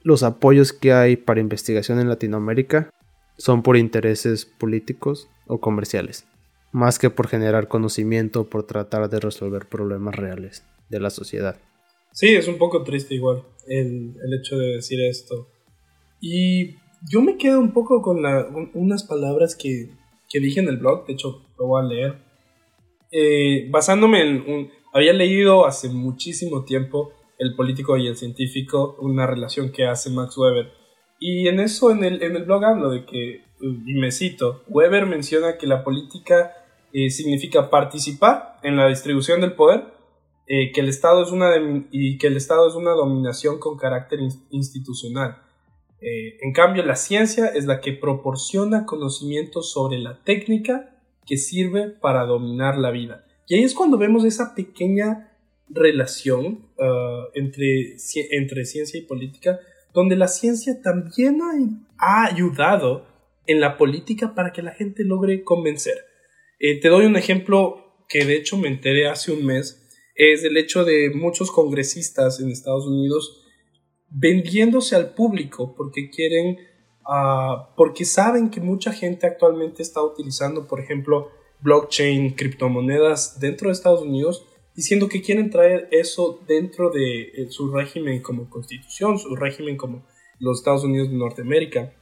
los 0.03 0.25
apoyos 0.25 0.73
que 0.73 0.93
hay 0.93 1.17
para 1.17 1.41
investigación 1.41 2.01
en 2.01 2.09
Latinoamérica 2.09 2.91
son 3.37 3.63
por 3.63 3.77
intereses 3.77 4.45
políticos 4.45 5.29
o 5.47 5.61
comerciales, 5.61 6.27
más 6.73 6.99
que 6.99 7.11
por 7.11 7.29
generar 7.29 7.69
conocimiento 7.69 8.41
o 8.41 8.49
por 8.49 8.65
tratar 8.65 9.09
de 9.09 9.21
resolver 9.21 9.67
problemas 9.67 10.17
reales 10.17 10.65
de 10.89 10.99
la 10.99 11.11
sociedad. 11.11 11.57
Sí, 12.13 12.35
es 12.35 12.49
un 12.49 12.59
poco 12.59 12.83
triste 12.83 13.15
igual 13.15 13.45
el, 13.69 14.35
hecho 14.39 14.57
de 14.57 14.77
decir 14.77 15.01
esto. 15.01 15.49
Y 16.21 16.77
yo 17.11 17.21
me 17.21 17.37
quedo 17.37 17.61
un 17.61 17.73
poco 17.73 18.03
con 18.03 18.25
unas 18.75 19.05
palabras 19.05 19.57
que, 19.57 19.91
dije 20.33 20.61
en 20.61 20.69
el 20.69 20.79
blog, 20.79 21.07
de 21.07 21.13
hecho 21.13 21.45
lo 21.59 21.67
voy 21.67 21.83
a 21.83 21.87
leer. 21.87 22.19
Eh, 23.11 23.69
basándome 23.71 24.23
en 24.23 24.51
un... 24.51 24.71
Había 24.93 25.13
leído 25.13 25.67
hace 25.67 25.89
muchísimo 25.89 26.65
tiempo 26.65 27.13
El 27.39 27.55
político 27.55 27.97
y 27.97 28.07
el 28.07 28.17
científico, 28.17 28.97
una 29.01 29.27
relación 29.27 29.71
que 29.71 29.87
hace 29.87 30.11
Max 30.11 30.37
Weber. 30.37 30.73
Y 31.21 31.49
en 31.49 31.61
eso, 31.61 31.91
en 31.91 32.05
el, 32.05 32.23
en 32.23 32.37
el 32.37 32.45
blog 32.45 32.65
hablo 32.65 32.91
de 32.91 33.05
que, 33.05 33.43
y 33.61 33.95
me 33.95 34.11
cito, 34.11 34.65
Weber 34.69 35.07
menciona 35.07 35.57
que 35.57 35.67
la 35.67 35.85
política 35.85 36.53
eh, 36.93 37.11
significa 37.11 37.71
participar 37.71 38.59
en 38.63 38.77
la 38.77 38.89
distribución 38.89 39.41
del 39.41 39.53
poder, 39.53 39.85
eh, 40.49 40.73
que 40.73 40.81
el 40.81 40.89
Estado 40.89 41.23
es 41.23 41.31
una 41.31 41.53
y 41.91 42.19
que 42.19 42.27
el 42.27 42.37
Estado 42.37 42.69
es 42.69 42.75
una 42.75 42.93
dominación 42.93 43.59
con 43.59 43.77
carácter 43.77 44.21
institucional 44.51 45.43
eh, 46.01 46.39
en 46.43 46.53
cambio, 46.53 46.85
la 46.85 46.97
ciencia 46.97 47.47
es 47.47 47.65
la 47.65 47.81
que 47.81 47.93
proporciona 47.93 48.87
conocimiento 48.87 49.63
sobre 49.63 49.99
la 49.99 50.23
técnica 50.23 50.91
que 51.27 51.37
sirve 51.37 51.89
para 51.89 52.25
dominar 52.25 52.79
la 52.79 52.91
vida. 52.91 53.27
Y 53.49 53.57
ahí 53.57 53.65
es 53.65 53.75
cuando 53.75 53.99
vemos 53.99 54.25
esa 54.25 54.55
pequeña 54.55 55.33
relación 55.69 56.71
uh, 56.79 57.29
entre, 57.35 57.97
entre 58.31 58.65
ciencia 58.65 58.99
y 58.99 59.03
política, 59.03 59.59
donde 59.93 60.17
la 60.17 60.29
ciencia 60.29 60.81
también 60.83 61.41
ha, 61.99 62.25
ayudado 62.27 63.07
en 63.47 63.61
la 63.61 63.77
política 63.77 64.35
para 64.35 64.53
que 64.53 64.63
la 64.63 64.73
gente 64.73 65.05
logre 65.05 65.43
convencer. 65.43 66.05
Eh, 66.59 66.81
te 66.81 66.89
doy 66.89 67.07
un 67.07 67.17
ejemplo 67.17 68.05
que 68.09 68.25
de 68.25 68.37
hecho 68.37 68.57
me 68.57 68.69
enteré 68.69 69.09
hace 69.09 69.33
un 69.33 69.45
mes, 69.45 69.88
es 70.19 70.45
el 70.45 70.57
hecho 70.57 70.85
de 70.85 71.11
muchos 71.15 71.51
congresistas 71.51 72.41
en 72.41 72.51
Estados 72.51 72.87
Unidos 72.87 73.45
vendiéndose 74.11 74.97
al 74.97 75.15
público 75.15 75.75
porque 75.77 76.11
quieren, 76.11 76.59
ah, 77.07 77.73
porque 77.77 78.05
saben 78.05 78.51
que 78.51 78.61
mucha 78.61 78.93
gente 78.93 79.27
actualmente 79.27 79.83
está 79.83 80.03
utilizando, 80.03 80.67
por 80.67 80.81
ejemplo, 80.81 81.31
blockchain, 81.61 82.35
criptomonedas 82.35 83.39
dentro 83.41 83.69
de 83.69 83.73
Estados 83.73 84.03
Unidos, 84.03 84.45
diciendo 84.75 85.09
que 85.09 85.23
quieren 85.23 85.51
traer 85.51 85.89
eso 85.91 86.41
dentro 86.47 86.91
de 86.91 87.23
eh, 87.23 87.47
su 87.51 87.73
régimen 87.73 88.23
como 88.23 88.49
constitución, 88.49 89.19
su 89.19 89.35
régimen 89.35 89.77
como 89.77 90.07
los 90.39 90.59
Estados 90.59 90.85
Unidos 90.85 91.11
de 91.11 91.17
Norteamérica, 91.17 91.93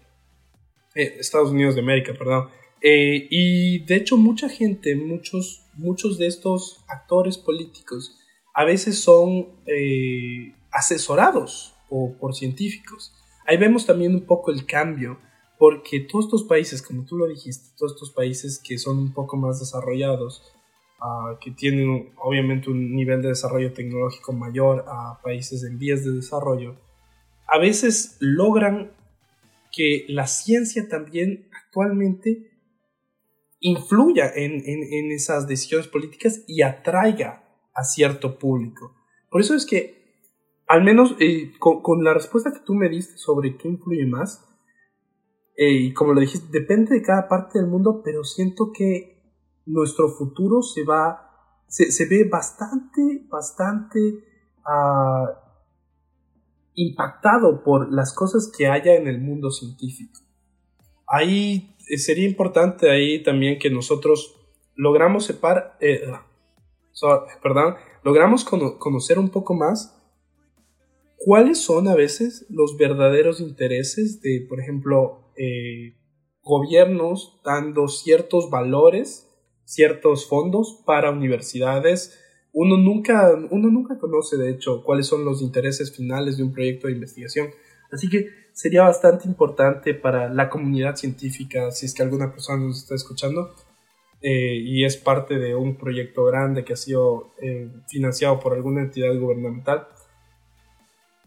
eh, 0.94 1.16
Estados 1.18 1.50
Unidos 1.50 1.74
de 1.74 1.80
América, 1.80 2.14
perdón. 2.18 2.48
Eh, 2.82 3.28
y 3.30 3.84
de 3.84 3.96
hecho 3.96 4.16
mucha 4.16 4.48
gente, 4.48 4.94
muchos, 4.94 5.65
muchos 5.76 6.18
de 6.18 6.26
estos 6.26 6.84
actores 6.88 7.38
políticos, 7.38 8.18
a 8.54 8.64
veces 8.64 9.00
son 9.00 9.48
asesorados 10.70 11.74
o 11.88 12.16
por 12.18 12.34
científicos. 12.34 13.14
Ahí 13.46 13.56
vemos 13.56 13.86
también 13.86 14.14
un 14.14 14.26
poco 14.26 14.50
el 14.50 14.66
cambio, 14.66 15.18
porque 15.58 16.00
todos 16.00 16.26
estos 16.26 16.44
países, 16.44 16.82
como 16.82 17.04
tú 17.04 17.16
lo 17.16 17.26
dijiste, 17.26 17.74
todos 17.76 17.92
estos 17.92 18.10
países 18.10 18.58
que 18.58 18.78
son 18.78 18.98
un 18.98 19.12
poco 19.12 19.36
más 19.36 19.60
desarrollados, 19.60 20.42
ah, 21.00 21.38
que 21.40 21.50
tienen 21.50 22.12
obviamente 22.18 22.70
un 22.70 22.94
nivel 22.94 23.22
de 23.22 23.28
desarrollo 23.28 23.72
tecnológico 23.72 24.32
mayor 24.32 24.84
a 24.88 25.20
países 25.22 25.64
en 25.64 25.78
vías 25.78 26.04
de 26.04 26.12
desarrollo, 26.12 26.76
a 27.46 27.58
veces 27.58 28.16
logran 28.20 28.92
que 29.72 30.04
la 30.08 30.26
ciencia 30.26 30.88
también 30.88 31.48
actualmente 31.52 32.50
influya 33.60 34.30
en, 34.34 34.62
en 34.64 35.12
esas 35.12 35.46
decisiones 35.46 35.88
políticas 35.88 36.44
y 36.46 36.62
atraiga 36.62 37.44
a 37.74 37.84
cierto 37.84 38.38
público. 38.38 38.94
Por 39.30 39.40
eso 39.40 39.54
es 39.54 39.66
que 39.66 39.96
al 40.66 40.82
menos 40.82 41.14
eh, 41.20 41.52
con, 41.58 42.02
la 42.02 42.14
respuesta 42.14 42.52
que 42.52 42.60
tú 42.60 42.74
me 42.74 42.88
diste 42.88 43.16
sobre 43.16 43.56
qué 43.56 43.68
influye 43.68 44.06
más, 44.06 44.44
eh, 45.56 45.72
y 45.72 45.94
como 45.94 46.12
lo 46.12 46.20
dijiste, 46.20 46.48
depende 46.50 46.94
de 46.94 47.02
cada 47.02 47.28
parte 47.28 47.58
del 47.58 47.68
mundo, 47.68 48.02
pero 48.04 48.24
siento 48.24 48.72
que 48.72 49.32
nuestro 49.64 50.10
futuro 50.10 50.62
se 50.62 50.84
va, 50.84 51.30
se, 51.68 52.06
ve 52.06 52.28
bastante, 52.30 53.26
bastante 53.28 53.98
uh, 54.66 55.28
impactado 56.74 57.62
por 57.62 57.92
las 57.92 58.12
cosas 58.12 58.52
que 58.56 58.66
haya 58.66 58.94
en 58.96 59.06
el 59.06 59.20
mundo 59.20 59.50
científico. 59.50 60.20
Eh, 61.20 61.75
sería 61.96 62.26
importante 62.26 62.90
ahí 62.90 63.22
también 63.22 63.58
que 63.58 63.70
nosotros 63.70 64.36
logramos 64.74 65.24
separar, 65.24 65.78
perdón, 67.42 67.76
logramos 68.02 68.44
conocer 68.44 69.18
un 69.18 69.30
poco 69.30 69.54
más 69.54 69.96
¿Cuáles 71.26 71.58
son 71.58 71.88
a 71.88 71.94
veces 71.94 72.46
los 72.50 72.76
verdaderos 72.76 73.40
intereses 73.40 74.20
de, 74.20 74.46
por 74.48 74.60
ejemplo, 74.60 75.32
eh, 75.36 75.96
gobiernos 76.42 77.40
dando 77.44 77.88
ciertos 77.88 78.50
valores, 78.50 79.28
ciertos 79.64 80.28
fondos 80.28 80.82
para 80.84 81.10
universidades? 81.10 82.16
Uno 82.52 82.76
nunca, 82.76 83.34
uno 83.50 83.70
nunca 83.70 83.98
conoce, 83.98 84.36
de 84.36 84.50
hecho, 84.50 84.84
cuáles 84.84 85.06
son 85.06 85.24
los 85.24 85.42
intereses 85.42 85.94
finales 85.96 86.36
de 86.36 86.44
un 86.44 86.52
proyecto 86.52 86.86
de 86.86 86.92
investigación. 86.92 87.48
Así 87.90 88.08
que 88.08 88.28
sería 88.56 88.84
bastante 88.84 89.28
importante 89.28 89.92
para 89.92 90.30
la 90.30 90.48
comunidad 90.48 90.96
científica, 90.96 91.70
si 91.72 91.84
es 91.84 91.92
que 91.92 92.02
alguna 92.02 92.32
persona 92.32 92.64
nos 92.64 92.78
está 92.78 92.94
escuchando, 92.94 93.54
eh, 94.22 94.56
y 94.56 94.86
es 94.86 94.96
parte 94.96 95.38
de 95.38 95.54
un 95.54 95.76
proyecto 95.76 96.24
grande 96.24 96.64
que 96.64 96.72
ha 96.72 96.76
sido 96.76 97.34
eh, 97.42 97.70
financiado 97.86 98.40
por 98.40 98.54
alguna 98.54 98.80
entidad 98.80 99.14
gubernamental, 99.14 99.86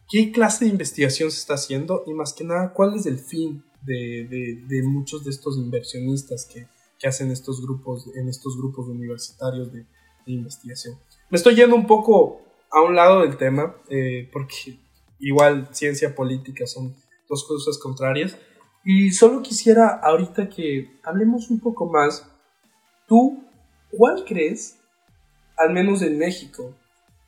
qué 0.10 0.32
clase 0.32 0.66
de 0.66 0.72
investigación 0.72 1.30
se 1.30 1.38
está 1.38 1.54
haciendo 1.54 2.04
y 2.08 2.16
más 2.16 2.34
que 2.34 2.44
nada 2.44 2.74
cuál 2.74 2.96
es 2.96 3.06
el 3.06 3.20
fin 3.20 3.64
de, 3.84 4.66
de, 4.68 4.84
muchos 4.84 5.24
de 5.24 5.30
estos 5.30 5.56
inversionistas 5.56 6.50
que, 6.52 6.68
que, 6.98 7.08
hacen 7.08 7.30
estos 7.30 7.62
grupos 7.62 8.10
en 8.16 8.28
estos 8.28 8.58
grupos 8.58 8.88
universitarios 8.88 9.72
de, 9.72 9.86
investigación. 10.26 10.96
Me 11.32 11.38
estoy 11.38 11.56
yendo 11.56 11.76
un 11.76 11.88
poco 11.88 12.42
a 12.70 12.82
un 12.82 12.96
lado 12.96 13.22
del 13.22 13.36
tema 13.38 13.76
eh, 13.90 14.30
porque 14.32 14.78
igual 15.20 15.70
ciencia 15.72 16.14
política 16.14 16.68
son 16.68 16.96
dos 17.30 17.46
cosas 17.46 17.78
contrarias 17.78 18.36
y 18.84 19.12
solo 19.12 19.42
quisiera 19.42 20.00
ahorita 20.02 20.50
que 20.50 21.00
hablemos 21.04 21.50
un 21.50 21.60
poco 21.60 21.86
más. 21.86 22.26
¿Tú 23.08 23.44
cuál 23.92 24.24
crees, 24.26 24.80
al 25.58 25.74
menos 25.74 26.02
en 26.02 26.18
México, 26.18 26.76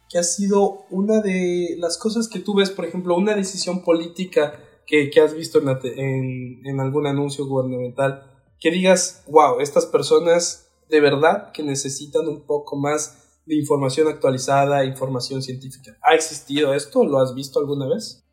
que 0.09 0.17
ha 0.17 0.23
sido 0.23 0.85
una 0.89 1.21
de 1.21 1.75
las 1.77 1.97
cosas 1.97 2.27
que 2.27 2.39
tú 2.39 2.55
ves, 2.55 2.69
por 2.69 2.85
ejemplo, 2.85 3.15
una 3.15 3.35
decisión 3.35 3.83
política 3.83 4.59
que, 4.85 5.09
has 5.21 5.33
visto 5.33 5.61
en, 5.83 6.79
algún 6.79 7.07
anuncio 7.07 7.45
gubernamental, 7.45 8.29
que 8.59 8.71
digas, 8.71 9.23
wow, 9.27 9.59
estas 9.61 9.85
personas 9.85 10.69
de 10.89 10.99
verdad 10.99 11.51
que 11.53 11.63
necesitan 11.63 12.27
un 12.27 12.41
poco 12.41 12.75
más 12.75 13.41
de 13.45 13.55
información 13.55 14.09
actualizada, 14.09 14.83
información 14.83 15.41
científica. 15.41 15.97
¿Ha 16.03 16.13
existido 16.13 16.73
esto? 16.73 17.05
¿Lo 17.05 17.19
has 17.19 17.33
visto 17.33 17.59
alguna 17.59 17.87
vez? 17.87 18.23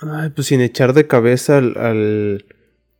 Ay, 0.00 0.30
pues 0.30 0.46
sin 0.48 0.60
echar 0.60 0.92
de 0.92 1.06
cabeza 1.06 1.58
al, 1.58 1.76
al 1.76 2.46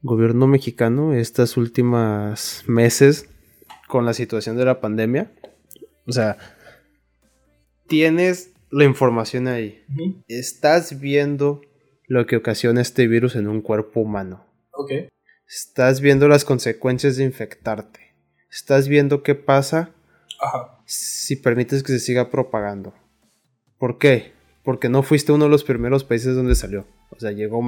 gobierno 0.03 0.47
mexicano 0.47 1.15
estas 1.15 1.57
últimas 1.57 2.65
meses 2.67 3.29
con 3.89 4.07
la 4.07 4.15
situación 4.15 4.57
de 4.57 4.65
la 4.65 4.81
pandemia. 4.81 5.33
O 6.07 6.13
sea, 6.13 6.39
tienes 7.87 8.53
la 8.71 8.85
información 8.85 9.49
ahí. 9.49 9.85
Estás 10.29 11.01
viendo 11.01 11.61
lo 12.07 12.27
que 12.27 12.37
ocasiona 12.37 12.81
este 12.81 13.07
virus 13.07 13.37
en 13.37 13.49
un 13.49 13.61
cuerpo 13.61 14.01
humano. 14.01 14.47
Ok. 14.73 14.93
Estás 15.47 16.01
viendo 16.01 16.29
las 16.29 16.45
consecuencias 16.45 17.17
de 17.17 17.25
infectarte. 17.25 18.15
Estás 18.51 18.89
viendo 18.89 19.23
qué 19.23 19.35
pasa 19.35 19.91
si 20.85 21.37
permites 21.37 21.83
que 21.83 21.93
se 21.93 22.01
siga 22.01 22.31
propagando. 22.31 22.95
¿Por 23.79 23.99
qué? 23.99 24.33
Porque 24.63 24.89
no 24.89 25.03
fuiste 25.03 25.33
uno 25.33 25.45
de 25.45 25.51
los 25.51 25.65
primeros 25.65 26.05
países 26.05 26.35
donde 26.35 26.55
salió. 26.55 26.87
O 27.11 27.19
sea, 27.19 27.33
llegó 27.33 27.63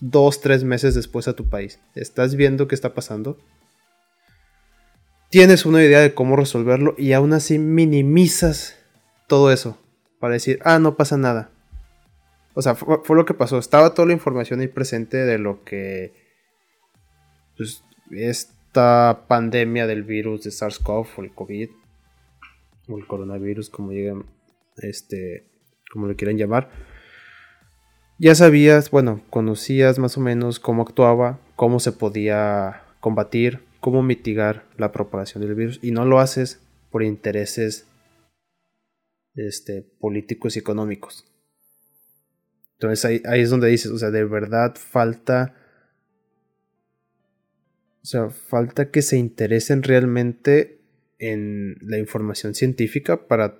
dos, 0.00 0.40
tres 0.40 0.64
meses 0.64 0.94
después 0.94 1.28
a 1.28 1.34
tu 1.34 1.48
país. 1.48 1.78
Estás 1.94 2.34
viendo 2.34 2.66
qué 2.66 2.74
está 2.74 2.94
pasando. 2.94 3.38
Tienes 5.28 5.64
una 5.64 5.82
idea 5.84 6.00
de 6.00 6.14
cómo 6.14 6.34
resolverlo 6.34 6.94
y 6.98 7.12
aún 7.12 7.32
así 7.32 7.58
minimizas 7.58 8.76
todo 9.28 9.52
eso. 9.52 9.78
para 10.18 10.34
decir, 10.34 10.58
ah, 10.64 10.78
no 10.78 10.96
pasa 10.96 11.16
nada. 11.16 11.50
O 12.54 12.62
sea, 12.62 12.74
fue, 12.74 13.16
lo 13.16 13.24
que 13.24 13.32
pasó. 13.32 13.58
Estaba 13.58 13.94
toda 13.94 14.08
la 14.08 14.12
información 14.12 14.60
ahí 14.60 14.68
presente 14.68 15.16
de 15.18 15.38
lo 15.38 15.64
que 15.64 16.12
pues, 17.56 17.82
esta 18.10 19.24
pandemia 19.28 19.86
del 19.86 20.02
virus 20.02 20.42
de 20.42 20.50
SARS-CoV 20.50 21.06
o 21.16 21.22
el 21.22 21.32
COVID 21.32 21.70
o 22.88 22.98
el 22.98 23.06
coronavirus, 23.06 23.70
como 23.70 23.92
lleguen, 23.92 24.24
este, 24.78 25.44
como 25.90 26.06
lo 26.06 26.16
quieran 26.16 26.38
llamar. 26.38 26.70
Ya 28.18 28.34
sabías, 28.34 28.90
bueno, 28.90 29.22
conocías 29.30 29.98
más 29.98 30.16
o 30.16 30.20
menos 30.20 30.60
cómo 30.60 30.82
actuaba, 30.82 31.40
cómo 31.56 31.80
se 31.80 31.92
podía 31.92 32.82
combatir, 33.00 33.60
cómo 33.80 34.02
mitigar 34.02 34.66
la 34.76 34.92
propagación 34.92 35.42
del 35.42 35.54
virus 35.54 35.78
y 35.82 35.90
no 35.90 36.04
lo 36.04 36.20
haces 36.20 36.60
por 36.90 37.02
intereses 37.02 37.86
este, 39.34 39.82
políticos 39.82 40.56
y 40.56 40.58
económicos. 40.58 41.24
Entonces 42.74 43.04
ahí, 43.04 43.22
ahí, 43.26 43.40
es 43.40 43.50
donde 43.50 43.68
dices, 43.68 43.90
o 43.90 43.98
sea, 43.98 44.10
de 44.10 44.24
verdad 44.24 44.74
falta... 44.76 45.54
O 48.02 48.06
sea, 48.06 48.30
falta 48.30 48.90
que 48.90 49.02
se 49.02 49.18
interesen 49.18 49.82
realmente 49.82 50.80
en 51.18 51.76
la 51.82 51.98
información 51.98 52.54
científica 52.54 53.28
para 53.28 53.58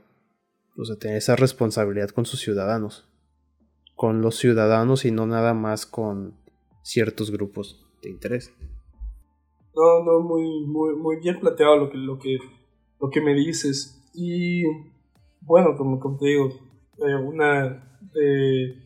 o 0.80 0.84
sea, 0.84 0.96
tener 0.96 1.18
esa 1.18 1.36
responsabilidad 1.36 2.08
con 2.10 2.24
sus 2.24 2.40
ciudadanos. 2.40 3.06
Con 3.94 4.22
los 4.22 4.36
ciudadanos 4.36 5.04
y 5.04 5.10
no 5.10 5.26
nada 5.26 5.52
más 5.52 5.84
con 5.84 6.34
ciertos 6.82 7.30
grupos 7.30 7.86
de 8.02 8.10
interés. 8.10 8.52
No, 9.74 10.02
no, 10.04 10.20
muy, 10.20 10.64
muy, 10.66 10.96
muy 10.96 11.16
bien 11.16 11.38
planteado 11.38 11.76
lo 11.76 11.90
que, 11.90 11.98
lo 11.98 12.18
que, 12.18 12.38
lo 12.98 13.10
que 13.10 13.20
me 13.20 13.34
dices. 13.34 14.02
Y 14.14 14.64
bueno, 15.42 15.76
como, 15.76 16.00
como 16.00 16.16
te 16.16 16.28
digo, 16.28 16.48
eh, 16.98 17.14
una 17.14 17.86
de, 18.12 18.76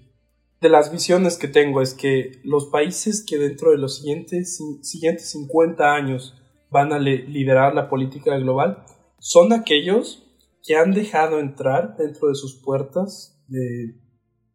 de, 0.61 0.69
las 0.69 0.91
visiones 0.91 1.39
que 1.39 1.49
tengo 1.49 1.81
es 1.81 1.95
que 1.95 2.41
los 2.43 2.67
países 2.67 3.25
que 3.25 3.39
dentro 3.39 3.71
de 3.71 3.79
los 3.79 3.99
siguientes, 3.99 4.61
siguientes 4.83 5.31
50 5.31 5.95
años 5.95 6.35
van 6.71 6.93
a 6.93 6.99
liderar 6.99 7.75
la 7.75 7.89
política 7.89 8.37
global 8.37 8.85
son 9.21 9.53
aquellos 9.53 10.24
que 10.65 10.77
han 10.77 10.93
dejado 10.93 11.39
entrar 11.39 11.97
dentro 11.97 12.29
de 12.29 12.35
sus 12.35 12.61
puertas 12.61 13.41
de, 13.47 14.01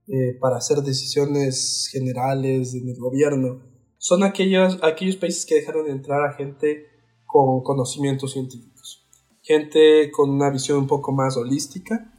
eh, 0.08 0.38
para 0.42 0.58
hacer 0.58 0.80
decisiones 0.80 1.88
generales 1.92 2.76
en 2.76 2.90
el 2.90 3.00
gobierno. 3.00 3.62
Son 3.98 4.24
aquellos, 4.24 4.80
aquellos 4.82 5.16
países 5.16 5.46
que 5.46 5.56
dejaron 5.56 5.88
entrar 5.88 6.26
a 6.26 6.34
gente 6.34 6.88
con 7.26 7.62
conocimientos 7.64 8.34
científicos, 8.34 9.08
gente 9.44 10.12
con 10.12 10.30
una 10.32 10.50
visión 10.50 10.80
un 10.80 10.88
poco 10.88 11.14
más 11.14 11.38
holística, 11.38 12.12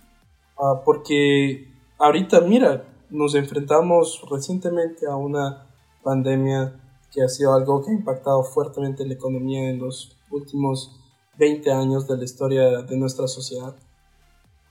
Ah, 0.62 0.82
porque 0.84 1.72
ahorita, 1.98 2.42
mira, 2.42 2.84
nos 3.08 3.34
enfrentamos 3.34 4.22
recientemente 4.30 5.06
a 5.06 5.16
una 5.16 5.74
pandemia 6.02 6.78
que 7.10 7.22
ha 7.22 7.28
sido 7.28 7.54
algo 7.54 7.82
que 7.82 7.90
ha 7.90 7.94
impactado 7.94 8.44
fuertemente 8.44 9.06
la 9.06 9.14
economía 9.14 9.70
en 9.70 9.78
los 9.78 10.18
últimos 10.30 10.99
20 11.40 11.72
años 11.72 12.06
de 12.06 12.18
la 12.18 12.24
historia 12.24 12.82
de 12.82 12.96
nuestra 12.98 13.26
sociedad. 13.26 13.74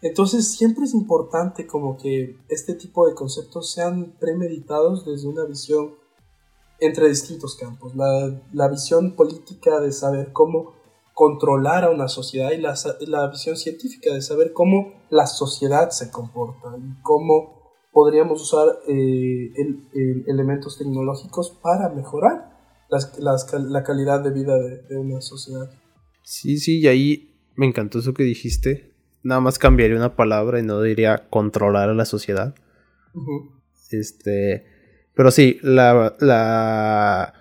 Entonces 0.01 0.49
siempre 0.49 0.85
es 0.85 0.93
importante 0.93 1.67
como 1.67 1.97
que 1.97 2.37
este 2.47 2.75
tipo 2.75 3.07
de 3.07 3.15
conceptos 3.15 3.71
sean 3.71 4.13
premeditados 4.19 5.05
desde 5.05 5.27
una 5.27 5.43
visión 5.43 5.95
entre 6.79 7.09
distintos 7.09 7.55
campos. 7.55 7.93
La, 7.95 8.67
visión 8.69 9.15
política 9.15 9.81
de 9.81 9.91
saber 9.91 10.31
cómo 10.31 10.73
controlar 11.13 11.83
a 11.83 11.89
una 11.89 12.07
sociedad 12.07 12.51
y 12.51 12.57
la, 12.61 13.27
visión 13.27 13.57
científica 13.57 14.13
de 14.13 14.21
saber 14.21 14.53
cómo 14.53 14.93
la 15.09 15.27
sociedad 15.27 15.89
se 15.89 16.11
comporta 16.11 16.77
y 16.77 17.01
cómo 17.01 17.59
podríamos 17.91 18.41
usar 18.41 18.79
eh, 18.87 19.51
elementos 20.27 20.77
tecnológicos 20.77 21.49
para 21.61 21.89
mejorar 21.89 22.57
la 23.19 23.83
calidad 23.83 24.23
de 24.23 24.31
vida 24.31 24.55
de, 24.57 24.97
una 24.97 25.19
sociedad. 25.19 25.69
Sí, 26.29 26.59
sí, 26.59 26.77
y 26.77 26.87
ahí 26.87 27.33
me 27.55 27.65
encantó 27.65 27.97
eso 27.97 28.13
que 28.13 28.21
dijiste. 28.21 28.93
Nada 29.23 29.41
más 29.41 29.57
cambiaría 29.57 29.97
una 29.97 30.15
palabra 30.15 30.59
y 30.59 30.63
no 30.63 30.79
diría 30.79 31.27
controlar 31.27 31.89
a 31.89 31.95
la 31.95 32.05
sociedad. 32.05 32.53
Este. 33.89 34.63
Pero 35.15 35.31
sí, 35.31 35.57
la, 35.63 36.15
la. 36.19 37.33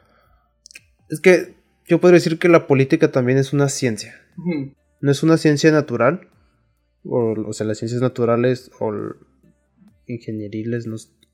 Es 1.11 1.21
que 1.21 1.57
yo 1.87 2.01
podría 2.01 2.15
decir 2.15 2.39
que 2.39 2.49
la 2.49 2.67
política 2.67 3.13
también 3.13 3.37
es 3.37 3.53
una 3.53 3.69
ciencia. 3.69 4.15
No 5.03 5.11
es 5.11 5.23
una 5.23 5.37
ciencia 5.37 5.71
natural. 5.71 6.31
O, 7.05 7.53
sea, 7.53 7.67
las 7.67 7.77
ciencias 7.77 8.01
naturales 8.01 8.71
o 8.81 8.91
ingenieriles, 10.07 10.89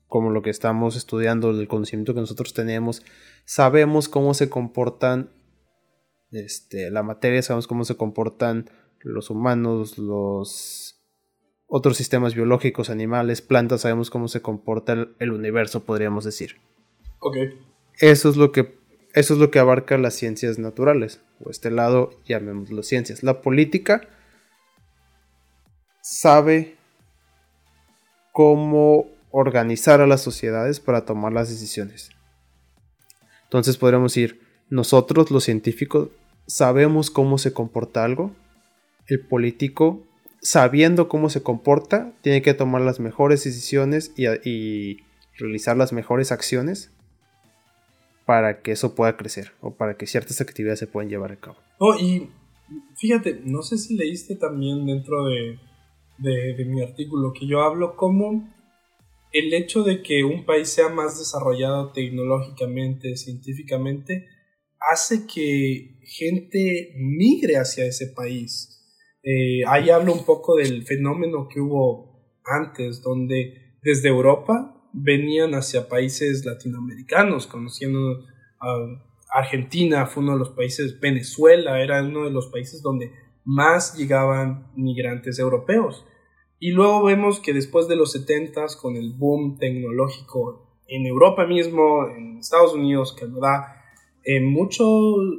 como 0.07 0.29
lo 0.29 0.41
que 0.41 0.49
estamos 0.49 0.97
estudiando, 0.97 1.51
el 1.51 1.69
conocimiento 1.69 2.13
que 2.13 2.19
nosotros 2.19 2.53
tenemos, 2.53 3.01
sabemos 3.45 4.09
cómo 4.09 4.33
se 4.33 4.49
comportan 4.49 5.29
este, 6.31 6.91
la 6.91 7.03
materia, 7.03 7.41
sabemos 7.41 7.67
cómo 7.67 7.85
se 7.85 7.95
comportan 7.95 8.69
los 8.99 9.29
humanos, 9.29 9.97
los 9.97 11.01
otros 11.67 11.97
sistemas 11.97 12.35
biológicos, 12.35 12.89
animales, 12.89 13.41
plantas, 13.41 13.81
sabemos 13.81 14.09
cómo 14.09 14.27
se 14.27 14.41
comporta 14.41 14.93
el, 14.93 15.15
el 15.19 15.31
universo, 15.31 15.83
podríamos 15.83 16.23
decir. 16.23 16.57
Ok. 17.19 17.37
Eso 17.99 18.29
es 18.29 18.37
lo 18.37 18.51
que 18.51 18.83
eso 19.15 19.33
es 19.33 19.39
lo 19.39 19.49
que 19.49 19.59
abarca 19.59 19.97
las 19.97 20.13
ciencias 20.13 20.59
naturales, 20.59 21.21
o 21.39 21.49
este 21.49 21.71
lado 21.71 22.09
llamémoslo 22.25 22.83
ciencias. 22.83 23.23
La 23.23 23.41
política 23.41 24.01
sabe 26.01 26.75
cómo 28.33 29.05
organizar 29.31 30.01
a 30.01 30.07
las 30.07 30.21
sociedades 30.21 30.81
para 30.81 31.05
tomar 31.05 31.31
las 31.31 31.49
decisiones. 31.49 32.09
Entonces 33.43 33.77
podríamos 33.77 34.13
decir, 34.13 34.44
nosotros 34.69 35.31
los 35.31 35.43
científicos 35.43 36.09
sabemos 36.47 37.09
cómo 37.11 37.37
se 37.37 37.53
comporta 37.53 38.03
algo, 38.03 38.31
el 39.07 39.19
político, 39.19 40.03
sabiendo 40.41 41.07
cómo 41.07 41.29
se 41.29 41.43
comporta, 41.43 42.13
tiene 42.21 42.41
que 42.41 42.53
tomar 42.53 42.81
las 42.81 42.99
mejores 42.99 43.43
decisiones 43.43 44.13
y, 44.15 44.97
realizar 45.37 45.75
las 45.75 45.91
mejores 45.91 46.31
acciones 46.31 46.93
para 48.25 48.61
que 48.61 48.71
eso 48.71 48.95
pueda 48.95 49.17
crecer 49.17 49.51
o 49.59 49.75
para 49.75 49.97
que 49.97 50.07
ciertas 50.07 50.39
actividades 50.39 50.79
se 50.79 50.87
puedan 50.87 51.09
llevar 51.09 51.33
a 51.33 51.35
cabo. 51.35 51.57
Oh, 51.77 51.93
y 51.93 52.29
fíjate, 52.95 53.41
no 53.43 53.61
sé 53.61 53.77
si 53.77 53.97
leíste 53.97 54.37
también 54.37 54.85
dentro 54.85 55.25
de, 55.25 55.59
de, 56.19 56.65
mi 56.65 56.81
artículo 56.81 57.33
que 57.33 57.47
yo 57.47 57.63
hablo 57.63 57.97
como 57.97 58.49
el 59.33 59.53
hecho 59.53 59.83
de 59.83 60.01
que 60.01 60.23
un 60.23 60.45
país 60.45 60.69
sea 60.69 60.87
más 60.87 61.19
desarrollado 61.19 61.91
tecnológicamente, 61.91 63.17
científicamente, 63.17 64.29
hace 64.91 65.25
que 65.27 65.99
gente 66.03 66.93
migre 66.97 67.57
hacia 67.57 67.85
ese 67.85 68.07
país. 68.07 68.71
Eh, 69.23 69.65
ahí 69.67 69.89
hablo 69.89 70.13
un 70.13 70.25
poco 70.25 70.55
del 70.55 70.85
fenómeno 70.85 71.47
que 71.47 71.59
hubo 71.59 72.15
antes, 72.43 73.01
donde 73.01 73.77
desde 73.81 74.09
Europa 74.09 74.75
venían 74.93 75.55
hacia 75.55 75.89
países 75.89 76.45
latinoamericanos, 76.45 77.47
conociendo 77.47 78.23
Argentina, 79.33 80.05
fue 80.05 80.23
uno 80.23 80.33
de 80.33 80.39
los 80.39 80.49
países, 80.51 80.99
Venezuela 80.99 81.81
era 81.81 82.01
uno 82.01 82.23
de 82.23 82.31
los 82.31 82.47
países 82.47 82.81
donde 82.81 83.11
más 83.43 83.95
llegaban 83.97 84.71
migrantes 84.75 85.39
europeos. 85.39 86.05
Y 86.59 86.71
luego 86.71 87.03
vemos 87.03 87.39
que 87.39 87.53
después 87.53 87.87
de 87.87 87.95
los 87.95 88.13
70 88.13 88.65
con 88.81 88.95
el 88.95 89.13
boom 89.13 89.57
tecnológico 89.57 90.79
en 90.87 91.05
Europa 91.05 91.45
mismo, 91.45 92.07
en 92.07 92.37
Estados 92.37 92.73
Unidos, 92.73 93.13
Canadá, 93.13 93.84
eh, 94.25 94.41
mucho, 94.41 94.85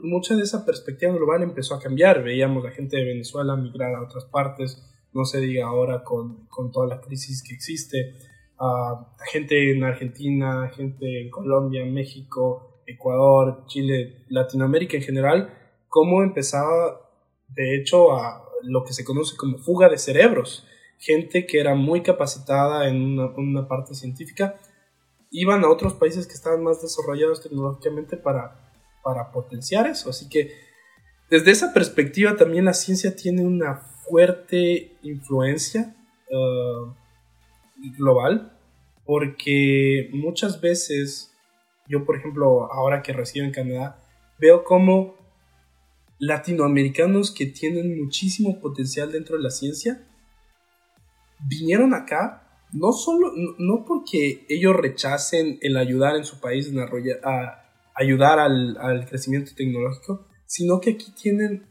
mucha 0.03 0.37
de 0.37 0.42
esa 0.42 0.64
perspectiva 0.64 1.12
global 1.12 1.42
empezó 1.42 1.75
a 1.75 1.81
cambiar. 1.81 2.22
Veíamos 2.22 2.64
a 2.64 2.68
la 2.68 2.75
gente 2.75 2.96
de 2.96 3.05
Venezuela 3.05 3.57
migrar 3.57 3.94
a 3.94 4.03
otras 4.03 4.25
partes, 4.25 4.83
no 5.12 5.25
se 5.25 5.40
diga 5.40 5.66
ahora 5.66 6.05
con, 6.05 6.46
con 6.46 6.70
toda 6.70 6.87
la 6.87 7.01
crisis 7.01 7.42
que 7.42 7.55
existe 7.55 8.14
a 8.59 9.07
gente 9.31 9.70
en 9.70 9.85
Argentina, 9.85 10.70
gente 10.75 11.22
en 11.22 11.31
Colombia, 11.31 11.85
México, 11.85 12.81
Ecuador, 12.87 13.64
Chile, 13.66 14.25
Latinoamérica 14.29 14.96
en 14.96 15.03
general, 15.03 15.55
cómo 15.88 16.22
empezaba 16.22 17.01
de 17.49 17.77
hecho 17.77 18.16
a 18.16 18.42
lo 18.62 18.85
que 18.85 18.92
se 18.92 19.05
conoce 19.05 19.37
como 19.37 19.59
fuga 19.59 19.88
de 19.88 19.99
cerebros. 19.99 20.66
Gente 20.99 21.46
que 21.46 21.61
era 21.61 21.75
muy 21.75 22.03
capacitada 22.03 22.88
en 22.88 23.18
una, 23.18 23.68
parte 23.68 23.94
científica, 23.94 24.59
iban 25.31 25.62
a 25.64 25.68
otros 25.68 25.92
países 25.94 26.27
que 26.27 26.33
estaban 26.33 26.62
más 26.62 26.81
desarrollados 26.81 27.42
tecnológicamente 27.42 28.16
para, 28.16 28.65
para 29.07 29.31
potenciar 29.31 29.87
eso. 29.87 30.11
Así 30.11 30.29
que 30.29 30.51
desde 31.31 31.53
esa 31.53 31.73
perspectiva 31.73 32.35
también 32.35 32.64
la 32.64 32.75
ciencia 32.75 33.14
tiene 33.14 33.47
una 33.47 33.77
fuerte 33.77 34.97
influencia. 35.03 35.95
Uh, 36.29 36.92
global, 37.97 38.59
porque 39.05 40.09
muchas 40.12 40.61
veces, 40.61 41.33
yo 41.87 42.05
por 42.05 42.16
ejemplo, 42.16 42.73
ahora 42.73 43.03
que 43.03 43.12
resido 43.12 43.45
en 43.45 43.53
Canadá, 43.53 44.03
veo 44.38 44.64
como 44.64 45.14
latinoamericanos 46.19 47.31
que 47.31 47.47
tienen 47.47 47.99
muchísimo 48.03 48.61
potencial 48.61 49.12
dentro 49.12 49.37
de 49.37 49.42
la 49.42 49.51
ciencia 49.51 50.03
vinieron 51.38 51.92
acá 51.92 52.42
no 52.73 52.92
solo, 52.92 53.33
no 53.59 53.85
porque 53.85 54.47
ellos 54.49 54.75
rechacen 54.75 55.59
el 55.61 55.77
ayudar 55.77 56.16
en 56.16 56.25
su 56.25 56.40
país 56.40 56.69
en 56.69 56.81
a 56.81 57.65
ayudar 57.96 58.38
al, 58.38 58.76
al 58.78 59.06
crecimiento 59.06 59.52
tecnológico, 59.56 60.26
sino 60.46 60.80
que 60.80 60.90
aquí 60.90 61.12
tienen 61.12 61.66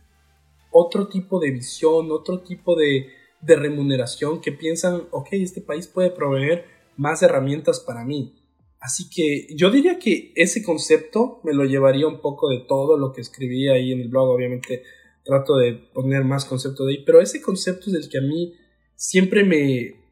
otro 0.72 1.08
tipo 1.08 1.40
de 1.40 1.52
visión, 1.52 2.12
otro 2.12 2.42
tipo 2.42 2.76
de, 2.76 3.08
de 3.42 3.56
remuneración 3.56 4.42
que 4.42 4.52
piensan, 4.52 5.04
ok, 5.12 5.28
este 5.32 5.62
país 5.62 5.88
puede 5.88 6.10
proveer 6.10 6.66
más 6.98 7.22
herramientas 7.22 7.80
para 7.80 8.04
mí. 8.04 8.36
Así 8.80 9.10
que 9.10 9.48
yo 9.56 9.72
diría 9.72 9.98
que 10.00 10.32
ese 10.36 10.62
concepto 10.62 11.40
me 11.44 11.54
lo 11.54 11.64
llevaría 11.64 12.08
un 12.08 12.22
poco 12.22 12.50
de 12.50 12.60
todo 12.60 12.98
lo 12.98 13.14
que 13.14 13.22
escribí 13.22 13.68
ahí 13.70 13.92
en 13.92 14.02
el 14.02 14.10
blog. 14.10 14.30
Obviamente 14.30 14.84
trato 15.24 15.58
de 15.58 15.74
poner 15.74 16.24
más 16.24 16.46
concepto 16.46 16.86
de 16.86 16.94
ahí, 16.94 17.04
pero 17.04 17.20
ese 17.20 17.42
concepto 17.42 17.90
es 17.90 17.96
el 17.96 18.10
que 18.10 18.20
a 18.20 18.22
mí 18.22 18.54
siempre 18.96 19.44
me... 19.44 20.04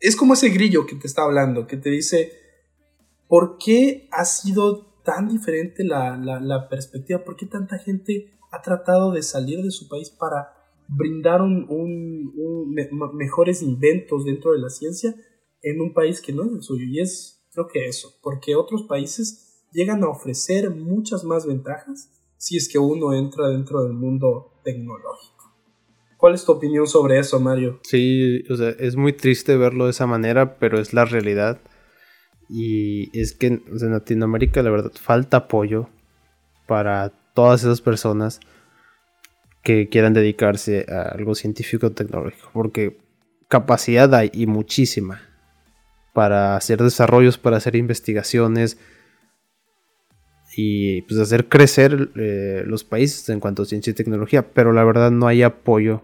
Es 0.00 0.16
como 0.16 0.34
ese 0.34 0.48
grillo 0.48 0.86
que 0.86 0.96
te 0.96 1.06
está 1.06 1.22
hablando, 1.22 1.66
que 1.66 1.76
te 1.76 1.90
dice, 1.90 2.32
¿por 3.28 3.58
qué 3.58 4.08
ha 4.10 4.24
sido 4.24 4.91
tan 5.04 5.28
diferente 5.28 5.84
la, 5.84 6.16
la, 6.16 6.68
perspectiva? 6.68 7.24
¿Por 7.24 7.36
qué 7.36 7.46
tanta 7.46 7.78
gente 7.78 8.38
ha 8.50 8.62
tratado 8.62 9.12
de 9.12 9.22
salir 9.22 9.62
de 9.62 9.70
su 9.70 9.88
país 9.88 10.10
para 10.10 10.48
brindar 10.88 11.42
un, 11.42 11.66
un, 11.68 12.74
mejores 13.14 13.62
inventos 13.62 14.24
dentro 14.24 14.52
de 14.52 14.58
la 14.58 14.68
ciencia 14.68 15.14
en 15.62 15.80
un 15.80 15.92
país 15.94 16.20
que 16.20 16.32
no 16.32 16.44
es 16.44 16.52
el 16.52 16.62
suyo? 16.62 16.84
Y 16.86 17.00
es 17.00 17.42
Creo 17.52 17.68
que 17.68 17.86
eso, 17.86 18.18
porque 18.22 18.56
otros 18.56 18.84
países 18.88 19.66
llegan 19.72 20.02
a 20.02 20.08
ofrecer 20.08 20.70
muchas 20.70 21.22
más 21.22 21.46
ventajas 21.46 22.10
si 22.38 22.56
es 22.56 22.68
que 22.68 22.78
uno 22.78 23.12
entra 23.12 23.48
dentro 23.48 23.84
del 23.84 23.92
mundo 23.92 24.58
tecnológico. 24.64 25.54
¿Cuál 26.16 26.34
es 26.34 26.46
tu 26.46 26.52
opinión 26.52 26.86
sobre 26.86 27.18
eso, 27.18 27.40
Mario? 27.40 27.80
Sí, 27.82 28.42
o 28.48 28.56
sea, 28.56 28.70
es 28.70 28.96
muy 28.96 29.12
triste 29.12 29.56
verlo 29.56 29.84
de 29.84 29.90
esa 29.90 30.06
manera, 30.06 30.58
pero 30.58 30.80
es 30.80 30.94
la 30.94 31.04
realidad. 31.04 31.60
Y 32.54 33.18
es 33.18 33.32
que 33.32 33.46
en 33.46 33.62
Latinoamérica, 33.92 34.62
la 34.62 34.68
verdad, 34.68 34.92
falta 34.94 35.38
apoyo 35.38 35.88
para 36.66 37.10
todas 37.32 37.62
esas 37.62 37.80
personas 37.80 38.40
que 39.62 39.88
quieran 39.88 40.12
dedicarse 40.12 40.84
a 40.90 41.14
algo 41.14 41.34
científico 41.34 41.86
o 41.86 41.92
tecnológico, 41.92 42.50
porque 42.52 42.98
capacidad 43.48 44.14
hay 44.14 44.30
y 44.34 44.46
muchísima 44.46 45.22
para 46.12 46.54
hacer 46.56 46.82
desarrollos, 46.82 47.38
para 47.38 47.56
hacer 47.56 47.74
investigaciones 47.74 48.76
y 50.54 51.00
pues 51.02 51.18
hacer 51.20 51.48
crecer 51.48 52.10
eh, 52.16 52.64
los 52.66 52.84
países 52.84 53.30
en 53.30 53.40
cuanto 53.40 53.62
a 53.62 53.66
ciencia 53.66 53.92
y 53.92 53.94
tecnología, 53.94 54.52
pero 54.52 54.74
la 54.74 54.84
verdad 54.84 55.10
no 55.10 55.26
hay 55.26 55.42
apoyo, 55.42 56.02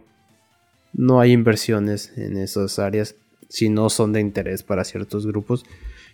no 0.94 1.20
hay 1.20 1.32
inversiones 1.32 2.16
en 2.16 2.38
esas 2.38 2.78
áreas 2.78 3.16
si 3.50 3.68
no 3.68 3.90
son 3.90 4.14
de 4.14 4.20
interés 4.20 4.62
para 4.62 4.84
ciertos 4.84 5.26
grupos. 5.26 5.66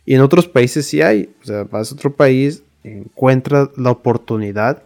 Y 0.05 0.14
en 0.14 0.21
otros 0.21 0.49
países 0.49 0.87
sí 0.87 1.03
hay, 1.03 1.35
o 1.43 1.45
sea, 1.45 1.64
vas 1.64 1.90
a 1.90 1.95
otro 1.95 2.14
país, 2.14 2.62
encuentras 2.83 3.71
la 3.77 3.90
oportunidad 3.90 4.83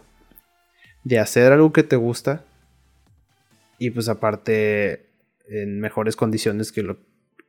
de 1.04 1.18
hacer 1.18 1.52
algo 1.52 1.72
que 1.72 1.83
te 1.83 1.96
gusta 1.96 2.44
y 3.78 3.90
pues 3.90 4.09
aparte 4.09 5.07
en 5.48 5.81
mejores 5.81 6.16
condiciones 6.16 6.70
que 6.72 6.83
lo 6.83 6.98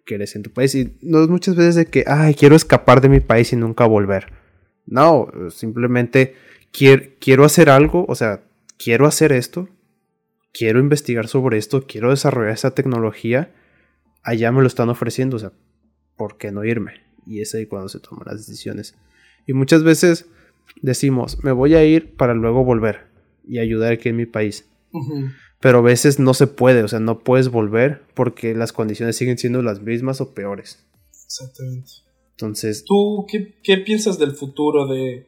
que 0.05 0.15
eres 0.15 0.36
en 0.36 0.43
tu 0.43 0.51
país. 0.51 0.73
Y 0.75 0.97
no 1.01 1.21
es 1.21 1.29
muchas 1.29 1.55
veces 1.55 1.75
de 1.75 1.86
que, 1.86 2.03
ay, 2.08 2.34
quiero 2.34 2.55
escapar 2.55 3.01
de 3.01 3.10
mi 3.10 3.19
país 3.19 3.53
y 3.53 3.55
nunca 3.55 3.86
volver. 3.86 4.32
No, 4.86 5.27
simplemente 5.51 6.36
quiero, 6.71 7.03
quiero 7.19 7.45
hacer 7.45 7.69
algo, 7.69 8.05
o 8.08 8.15
sea, 8.15 8.41
quiero 8.77 9.05
hacer 9.05 9.32
esto, 9.32 9.69
quiero 10.51 10.79
investigar 10.79 11.27
sobre 11.27 11.58
esto, 11.58 11.86
quiero 11.86 12.10
desarrollar 12.10 12.53
esa 12.53 12.71
tecnología. 12.71 13.53
Allá 14.23 14.51
me 14.51 14.62
lo 14.62 14.67
están 14.67 14.89
ofreciendo, 14.89 15.38
o 15.38 15.39
sea, 15.39 15.51
¿por 16.15 16.38
qué 16.38 16.51
no 16.51 16.63
irme? 16.63 17.09
Y 17.29 17.41
es 17.41 17.53
ahí 17.53 17.65
cuando 17.65 17.89
se 17.89 17.99
toman 17.99 18.25
las 18.25 18.45
decisiones. 18.45 18.95
Y 19.45 19.53
muchas 19.53 19.83
veces 19.83 20.25
decimos, 20.81 21.43
me 21.43 21.51
voy 21.51 21.75
a 21.75 21.85
ir 21.85 22.15
para 22.15 22.33
luego 22.33 22.63
volver 22.63 23.07
y 23.47 23.59
ayudar 23.59 23.93
aquí 23.93 24.09
en 24.09 24.17
mi 24.17 24.25
país 24.25 24.65
pero 25.59 25.79
a 25.79 25.81
veces 25.81 26.19
no 26.19 26.33
se 26.33 26.47
puede, 26.47 26.83
o 26.83 26.87
sea, 26.87 26.99
no 26.99 27.19
puedes 27.19 27.49
volver 27.49 28.03
porque 28.13 28.55
las 28.55 28.71
condiciones 28.71 29.17
siguen 29.17 29.37
siendo 29.37 29.61
las 29.61 29.81
mismas 29.81 30.21
o 30.21 30.33
peores. 30.33 30.85
Exactamente. 31.25 31.91
Entonces... 32.31 32.85
¿Tú 32.85 33.25
qué, 33.27 33.77
piensas 33.77 34.17
del 34.17 34.31
futuro 34.31 34.87
de, 34.87 35.27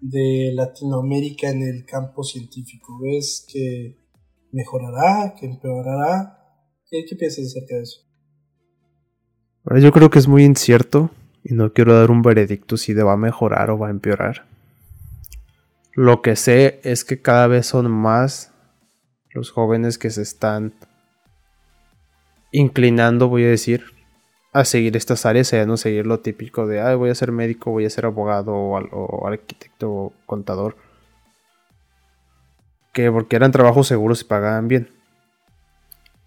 de 0.00 0.50
Latinoamérica 0.52 1.50
en 1.50 1.62
el 1.62 1.84
campo 1.84 2.24
científico? 2.24 2.98
¿Ves 3.00 3.46
que 3.50 3.96
mejorará, 4.50 5.34
que 5.38 5.46
empeorará? 5.46 6.38
¿Qué, 6.90 7.04
qué 7.08 7.14
piensas 7.14 7.46
acerca 7.46 7.76
de 7.76 7.82
eso? 7.82 8.00
Ahora 9.66 9.80
yo 9.80 9.90
creo 9.90 10.10
que 10.10 10.20
es 10.20 10.28
muy 10.28 10.44
incierto 10.44 11.10
y 11.42 11.54
no 11.54 11.72
quiero 11.72 11.98
dar 11.98 12.10
un 12.10 12.22
veredicto 12.22 12.76
si 12.76 12.94
va 12.94 13.14
a 13.14 13.16
mejorar 13.16 13.70
o 13.70 13.78
va 13.78 13.88
a 13.88 13.90
empeorar. 13.90 14.46
Lo 15.92 16.22
que 16.22 16.36
sé 16.36 16.80
es 16.84 17.04
que 17.04 17.20
cada 17.20 17.48
vez 17.48 17.66
son 17.66 17.90
más 17.90 18.52
los 19.30 19.50
jóvenes 19.50 19.98
que 19.98 20.10
se 20.10 20.22
están 20.22 20.74
inclinando, 22.52 23.28
voy 23.28 23.44
a 23.44 23.48
decir, 23.48 23.84
a 24.52 24.64
seguir 24.64 24.96
estas 24.96 25.26
áreas, 25.26 25.52
a 25.52 25.66
no 25.66 25.76
seguir 25.76 26.06
lo 26.06 26.20
típico 26.20 26.66
de, 26.66 26.94
voy 26.94 27.10
a 27.10 27.14
ser 27.14 27.32
médico, 27.32 27.70
voy 27.72 27.84
a 27.86 27.90
ser 27.90 28.06
abogado 28.06 28.54
o, 28.54 29.26
arquitecto 29.26 29.90
o 29.90 30.12
contador. 30.26 30.76
Que 32.92 33.10
porque 33.10 33.36
eran 33.36 33.52
trabajos 33.52 33.88
seguros 33.88 34.22
y 34.22 34.24
pagaban 34.24 34.68
bien. 34.68 34.95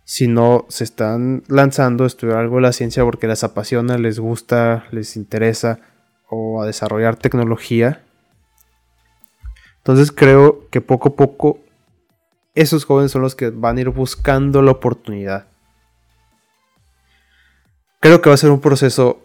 Si 0.10 0.28
no, 0.28 0.66
se 0.70 0.86
están 0.86 1.44
lanzando 1.50 2.04
a 2.04 2.08
estudiar 2.08 2.40
algo 2.40 2.56
de 2.56 2.64
la 2.64 2.74
ciencia 2.74 3.04
porque 3.04 3.28
les 3.28 3.44
apasiona, 3.44 4.00
les 4.00 4.20
gusta, 4.20 4.88
les 4.90 5.16
interesa 5.16 5.82
o 6.28 6.64
a 6.64 6.66
desarrollar 6.66 7.16
tecnología. 7.16 8.04
Entonces 9.78 10.12
creo 10.12 10.68
que 10.72 10.82
poco 10.82 11.10
a 11.10 11.16
poco 11.16 11.60
esos 12.56 12.86
jóvenes 12.86 13.12
son 13.12 13.22
los 13.22 13.36
que 13.36 13.52
van 13.52 13.78
a 13.78 13.82
ir 13.82 13.90
buscando 13.90 14.64
la 14.64 14.72
oportunidad. 14.72 15.46
Creo 18.00 18.20
que 18.20 18.30
va 18.30 18.34
a 18.34 18.38
ser 18.38 18.50
un 18.50 18.62
proceso 18.62 19.22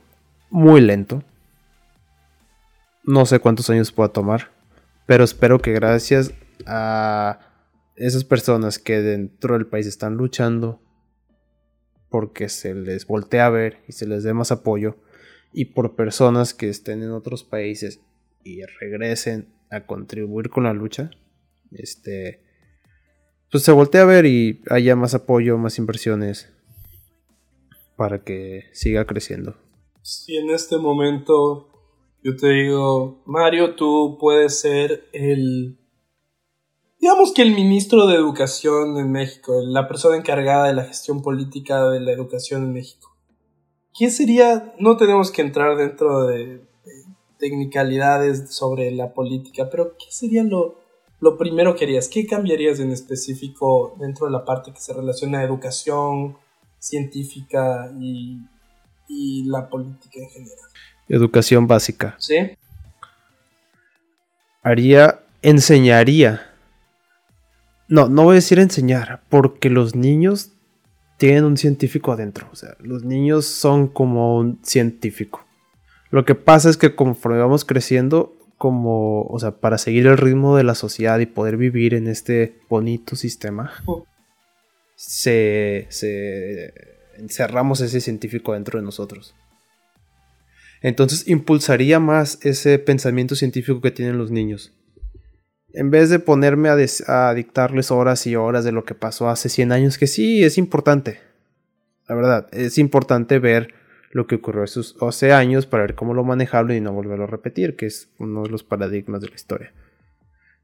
muy 0.51 0.83
lento. 0.83 1.23
No 3.05 3.25
sé 3.25 3.39
cuántos 3.41 3.71
años 3.71 3.91
pueda 3.91 4.11
tomar, 4.11 4.51
pero 5.07 5.25
espero 5.25 5.61
que 5.61 5.73
gracias 5.73 6.35
a 6.67 7.39
esas 7.97 8.25
personas 8.25 8.79
que 8.79 9.01
dentro 9.01 9.55
del 9.55 9.67
país 9.67 9.87
están 9.87 10.17
luchando 10.17 10.81
porque 12.09 12.49
se 12.49 12.75
les 12.75 13.07
voltee 13.07 13.41
a 13.41 13.51
ver 13.51 13.79
y 13.89 13.93
se 13.93 14.07
les 14.07 14.23
dé 14.23 14.35
más 14.35 14.53
apoyo 14.53 14.97
y 15.53 15.67
por 15.67 15.95
personas 15.95 16.55
que 16.55 16.69
estén 16.69 17.03
en 17.03 17.11
otros 17.11 17.45
países 17.45 18.01
y 18.43 18.63
regresen 18.81 19.49
a 19.71 19.87
contribuir 19.87 20.51
con 20.51 20.65
la 20.65 20.73
lucha, 20.73 21.11
este 21.73 22.41
pues 23.51 23.63
se 23.63 23.73
voltea 23.73 24.03
a 24.03 24.07
ver 24.07 24.27
y 24.27 24.63
haya 24.69 24.97
más 24.97 25.15
apoyo, 25.15 25.57
más 25.59 25.79
inversiones 25.79 26.53
para 27.97 28.25
que 28.25 28.65
siga 28.73 29.05
creciendo. 29.05 29.57
Si 30.03 30.37
en 30.37 30.51
este 30.51 30.77
momento 30.77 31.69
yo 32.25 32.37
te 32.37 32.49
digo, 32.49 33.23
Mario, 33.27 33.75
tú 33.77 34.17
puedes 34.19 34.59
ser 34.59 35.09
el, 35.13 35.79
digamos 37.05 37.35
que 37.35 37.43
el 37.43 37.55
ministro 37.55 38.07
de 38.07 38.15
Educación 38.15 38.97
en 38.97 39.13
México, 39.13 39.61
la 39.63 39.87
persona 39.87 40.17
encargada 40.17 40.69
de 40.69 40.73
la 40.73 40.87
gestión 40.87 41.21
política 41.21 41.91
de 41.91 42.01
la 42.01 42.13
educación 42.13 42.63
en 42.63 42.73
México. 42.73 43.15
¿Qué 43.93 44.09
sería? 44.09 44.73
No 44.79 44.97
tenemos 44.97 45.31
que 45.31 45.43
entrar 45.43 45.77
dentro 45.77 46.27
de, 46.27 46.47
de 46.47 47.05
technicalidades 47.39 48.55
sobre 48.55 48.91
la 48.91 49.13
política, 49.13 49.69
pero 49.71 49.99
¿qué 49.99 50.07
sería 50.09 50.45
lo, 50.45 50.81
lo 51.21 51.37
primero 51.37 51.77
que 51.77 51.85
harías? 51.85 52.09
¿Qué 52.09 52.27
cambiarías 52.27 52.81
en 52.81 52.91
específico 52.91 53.95
dentro 54.01 54.25
de 54.25 54.33
la 54.33 54.47
parte 54.47 54.73
que 54.73 54.81
se 54.81 54.95
relaciona 54.95 55.41
a 55.41 55.45
educación 55.45 56.39
científica 56.79 57.93
y, 58.01 58.39
la 59.45 59.69
política 59.69 60.21
en 60.21 60.31
general? 60.31 60.69
Educación 61.11 61.67
básica. 61.67 62.17
¿Sí? 62.19 62.37
Haría, 64.63 65.21
enseñaría. 65.43 66.54
No, 67.89 68.09
no 68.09 68.25
voy 68.25 68.33
a 68.33 68.35
decir 68.37 68.59
enseñar, 68.59 69.23
porque 69.29 69.71
los 69.71 69.95
niños 69.95 70.53
tienen 71.19 71.45
un 71.45 71.57
científico 71.57 72.13
adentro. 72.13 72.49
O 72.53 72.57
sea, 72.57 72.77
los 72.81 73.05
niños 73.05 73.47
son 73.47 73.89
como 73.89 74.37
un 74.37 74.59
científico. 74.63 75.47
Lo 76.11 76.25
que 76.25 76.35
pasa 76.35 76.71
es 76.71 76.77
que 76.77 76.95
conforme 76.95 77.39
vamos 77.39 77.65
creciendo, 77.65 78.37
como, 78.57 79.23
o 79.23 79.39
sea, 79.39 79.53
para 79.53 79.79
seguir 79.79 80.07
el 80.07 80.17
ritmo 80.17 80.57
de 80.57 80.65
la 80.65 80.75
sociedad 80.75 81.19
y 81.19 81.27
poder 81.27 81.57
vivir 81.57 81.95
en 81.95 82.07
este 82.07 82.59
bonito 82.69 83.17
sistema, 83.17 83.73
se, 84.95 85.87
se 85.91 86.73
encerramos 87.19 87.81
ese 87.81 88.01
científico 88.01 88.53
dentro 88.53 88.79
de 88.79 88.85
nosotros. 88.85 89.35
Entonces 90.83 91.27
impulsaría 91.29 91.99
más 91.99 92.39
ese 92.43 92.79
pensamiento 92.79 93.35
científico 93.37 93.81
que 93.81 93.91
tienen 93.91 94.19
los 94.19 94.31
niños. 94.31 94.73
En 95.75 95.91
vez 95.91 96.09
de 96.09 96.21
ponerme 96.21 96.69
a, 96.69 97.35
dictarles 97.35 97.91
horas 97.91 98.27
y 98.27 98.37
horas 98.37 98.65
de 98.65 98.73
lo 98.73 98.85
que 98.85 98.95
pasó 98.95 99.29
hace 99.29 99.49
100 99.49 99.73
años, 99.73 99.99
que 99.99 100.07
sí, 100.07 100.45
es 100.45 100.57
importante. 100.57 101.21
La 102.09 102.15
verdad, 102.15 102.49
es 102.53 102.79
importante 102.79 103.39
ver 103.39 103.75
lo 104.13 104.27
que 104.27 104.37
ocurrió 104.37 104.63
hace 104.63 105.33
años 105.33 105.67
para 105.67 105.83
ver 105.83 105.97
cómo 105.97 106.15
lo 106.15 106.23
manejaron 106.23 106.73
y 106.73 106.81
no 106.81 106.93
volverlo 106.93 107.25
a 107.25 107.29
repetir, 107.29 107.75
que 107.75 107.87
es 107.87 108.09
uno 108.19 108.45
de 108.45 108.51
los 108.51 108.63
paradigmas 108.63 109.21
de 109.21 109.29
la 109.29 109.35
historia. 109.35 109.73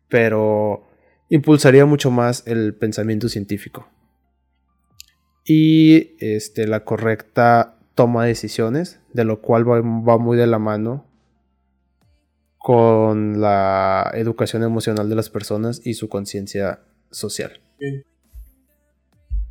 Pero 0.08 0.88
impulsaría 1.28 1.86
mucho 1.86 2.12
más 2.12 2.46
el 2.46 2.74
pensamiento 2.74 3.28
científico 3.28 3.88
y 5.44 6.16
este, 6.20 6.68
la 6.68 6.84
correcta 6.84 7.76
toma 7.96 8.22
de 8.22 8.28
decisiones, 8.28 9.00
de 9.12 9.24
lo 9.24 9.40
cual 9.40 9.68
va, 9.68 10.18
muy 10.18 10.36
de 10.36 10.46
la 10.46 10.60
mano 10.60 11.09
con 12.60 13.40
la 13.40 14.10
educación 14.12 14.62
emocional 14.62 15.08
de 15.08 15.14
las 15.14 15.30
personas 15.30 15.80
y 15.82 15.94
su 15.94 16.10
conciencia 16.10 16.82
social. 17.10 17.58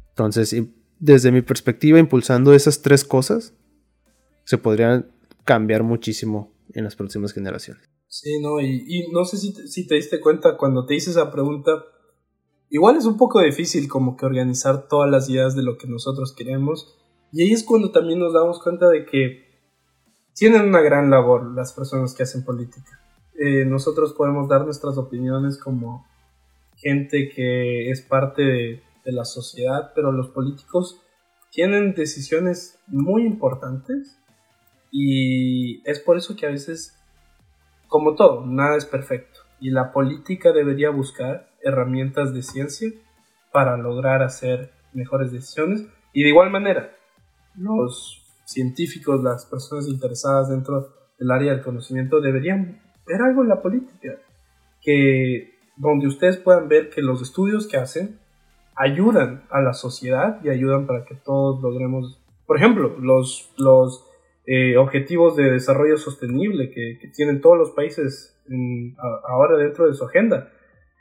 Entonces, 0.09 0.55
desde 0.99 1.31
mi 1.31 1.41
perspectiva, 1.41 1.97
impulsando 1.97 2.53
esas 2.53 2.83
tres 2.83 3.03
cosas, 3.03 3.55
se 4.45 4.59
podrían 4.59 5.09
cambiar 5.43 5.81
muchísimo 5.81 6.53
en 6.73 6.83
las 6.83 6.95
próximas 6.95 7.33
generaciones. 7.33 7.83
Sí, 8.07 8.39
no, 8.41 8.61
y, 8.61 9.07
no 9.11 9.25
sé 9.25 9.37
si 9.37 9.55
te, 9.55 9.67
si 9.67 9.87
te 9.87 9.95
diste 9.95 10.19
cuenta 10.19 10.55
cuando 10.55 10.85
te 10.85 10.93
hice 10.93 11.09
esa 11.09 11.31
pregunta, 11.31 11.83
igual 12.69 12.95
es 12.95 13.05
un 13.05 13.17
poco 13.17 13.41
difícil 13.41 13.87
como 13.87 14.17
que 14.17 14.27
organizar 14.27 14.87
todas 14.87 15.09
las 15.09 15.27
ideas 15.31 15.55
de 15.55 15.63
lo 15.63 15.79
que 15.79 15.87
nosotros 15.87 16.35
queremos, 16.37 16.95
y 17.31 17.41
ahí 17.41 17.53
es 17.53 17.63
cuando 17.63 17.91
también 17.91 18.19
nos 18.19 18.33
damos 18.33 18.61
cuenta 18.61 18.87
de 18.87 19.05
que 19.05 19.48
tienen 20.39 20.61
una 20.69 20.79
gran 20.79 21.09
labor 21.09 21.53
las 21.53 21.73
personas 21.73 22.13
que 22.15 22.23
hacen 22.23 22.45
política. 22.45 22.99
Eh, 23.37 23.65
nosotros 23.65 24.13
podemos 24.13 24.47
dar 24.47 24.63
nuestras 24.63 24.97
opiniones 24.97 25.57
como 25.57 26.07
gente 26.77 27.29
que 27.29 27.91
es 27.91 28.01
parte 28.01 28.41
de, 28.41 28.83
de 29.03 29.11
la 29.11 29.25
sociedad, 29.25 29.91
pero 29.93 30.13
los 30.13 30.29
políticos 30.29 31.01
tienen 31.51 31.93
decisiones 31.93 32.79
muy 32.87 33.25
importantes 33.25 34.17
y 34.91 35.87
es 35.89 35.99
por 35.99 36.17
eso 36.17 36.35
que 36.35 36.45
a 36.45 36.51
veces, 36.51 36.97
como 37.87 38.15
todo, 38.15 38.45
nada 38.45 38.77
es 38.77 38.85
perfecto. 38.85 39.41
Y 39.59 39.71
la 39.71 39.91
política 39.91 40.53
debería 40.53 40.89
buscar 40.89 41.49
herramientas 41.61 42.33
de 42.33 42.43
ciencia 42.43 42.89
para 43.51 43.77
lograr 43.77 44.23
hacer 44.23 44.71
mejores 44.93 45.31
decisiones. 45.33 45.85
Y 46.13 46.23
de 46.23 46.29
igual 46.29 46.49
manera, 46.49 46.95
los 47.55 48.18
científicos, 48.49 49.23
las 49.23 49.45
personas 49.45 49.87
interesadas 49.87 50.49
dentro 50.49 50.89
del 51.17 51.31
área 51.31 51.53
del 51.53 51.63
conocimiento 51.63 52.19
deberían 52.19 52.81
ver 53.05 53.21
algo 53.21 53.43
en 53.43 53.49
la 53.49 53.61
política. 53.61 54.17
Que 54.81 55.59
donde 55.75 56.07
ustedes 56.07 56.37
puedan 56.37 56.67
ver 56.67 56.89
que 56.89 57.01
los 57.01 57.21
estudios 57.21 57.67
que 57.67 57.77
hacen 57.77 58.19
ayudan 58.75 59.43
a 59.49 59.61
la 59.61 59.73
sociedad 59.73 60.39
y 60.43 60.49
ayudan 60.49 60.87
para 60.87 61.05
que 61.05 61.15
todos 61.15 61.61
logremos, 61.61 62.21
por 62.45 62.57
ejemplo, 62.57 62.95
los, 62.99 63.51
los 63.57 64.05
eh, 64.45 64.77
objetivos 64.77 65.35
de 65.35 65.51
desarrollo 65.51 65.97
sostenible 65.97 66.71
que, 66.71 66.97
tienen 67.15 67.41
todos 67.41 67.57
los 67.57 67.71
países 67.71 68.35
ahora 69.27 69.57
dentro 69.57 69.85
de 69.87 69.93
su 69.93 70.05
agenda. 70.05 70.51